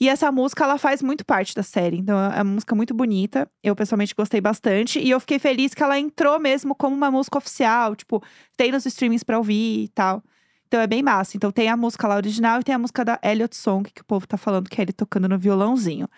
E 0.00 0.08
essa 0.08 0.32
música, 0.32 0.64
ela 0.64 0.78
faz 0.78 1.02
muito 1.02 1.26
parte 1.26 1.54
da 1.54 1.62
série. 1.62 1.98
Então, 1.98 2.18
é 2.18 2.36
uma 2.42 2.44
música 2.54 2.74
muito 2.74 2.94
bonita. 2.94 3.50
Eu, 3.62 3.76
pessoalmente, 3.76 4.14
gostei 4.14 4.40
bastante. 4.40 4.98
E 4.98 5.10
eu 5.10 5.20
fiquei 5.20 5.38
feliz 5.38 5.74
que 5.74 5.82
ela 5.82 5.98
entrou 5.98 6.40
mesmo 6.40 6.74
como 6.74 6.96
uma 6.96 7.10
música 7.10 7.36
oficial. 7.36 7.94
Tipo, 7.94 8.22
tem 8.56 8.72
nos 8.72 8.86
streamings 8.86 9.22
pra 9.22 9.36
ouvir 9.36 9.84
e 9.84 9.88
tal. 9.88 10.22
Então, 10.66 10.80
é 10.80 10.86
bem 10.86 11.02
massa. 11.02 11.36
Então, 11.36 11.50
tem 11.52 11.68
a 11.68 11.76
música 11.76 12.08
lá 12.08 12.16
original 12.16 12.60
e 12.60 12.64
tem 12.64 12.74
a 12.74 12.78
música 12.78 13.04
da 13.04 13.18
Elliot 13.22 13.54
Song, 13.54 13.90
que 13.94 14.00
o 14.00 14.04
povo 14.04 14.26
tá 14.26 14.38
falando 14.38 14.70
que 14.70 14.80
é 14.80 14.84
ele 14.84 14.92
tocando 14.92 15.28
no 15.28 15.38
violãozinho. 15.38 16.08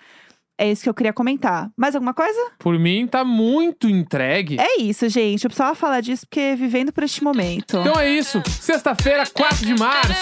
É 0.63 0.71
isso 0.71 0.85
que 0.85 0.89
eu 0.89 0.95
queria 0.95 1.13
comentar. 1.13 1.71
Mais 1.77 1.97
alguma 1.97 2.15
coisa? 2.15 2.39
Por 2.57 2.79
mim, 2.79 3.05
tá 3.09 3.25
muito 3.25 3.89
entregue. 3.89 4.61
É 4.61 4.81
isso, 4.81 5.09
gente. 5.09 5.43
Eu 5.43 5.51
precisava 5.51 5.75
falar 5.75 6.01
disso 6.01 6.25
porque 6.25 6.55
vivendo 6.55 6.93
por 6.93 7.03
este 7.03 7.25
momento. 7.25 7.79
Então 7.79 7.99
é 7.99 8.09
isso. 8.09 8.41
Sexta-feira, 8.49 9.25
4 9.27 9.67
de 9.67 9.75
março. 9.75 10.13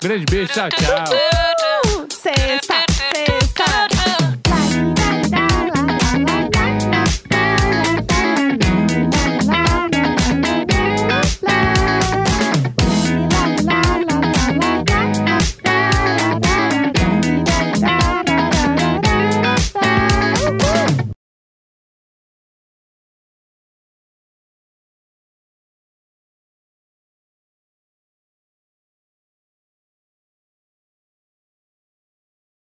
Grande 0.00 0.24
beijo, 0.30 0.52
tchau, 0.52 0.68
tchau. 0.68 1.98
Uh, 1.98 2.06
Sexta 2.14 2.81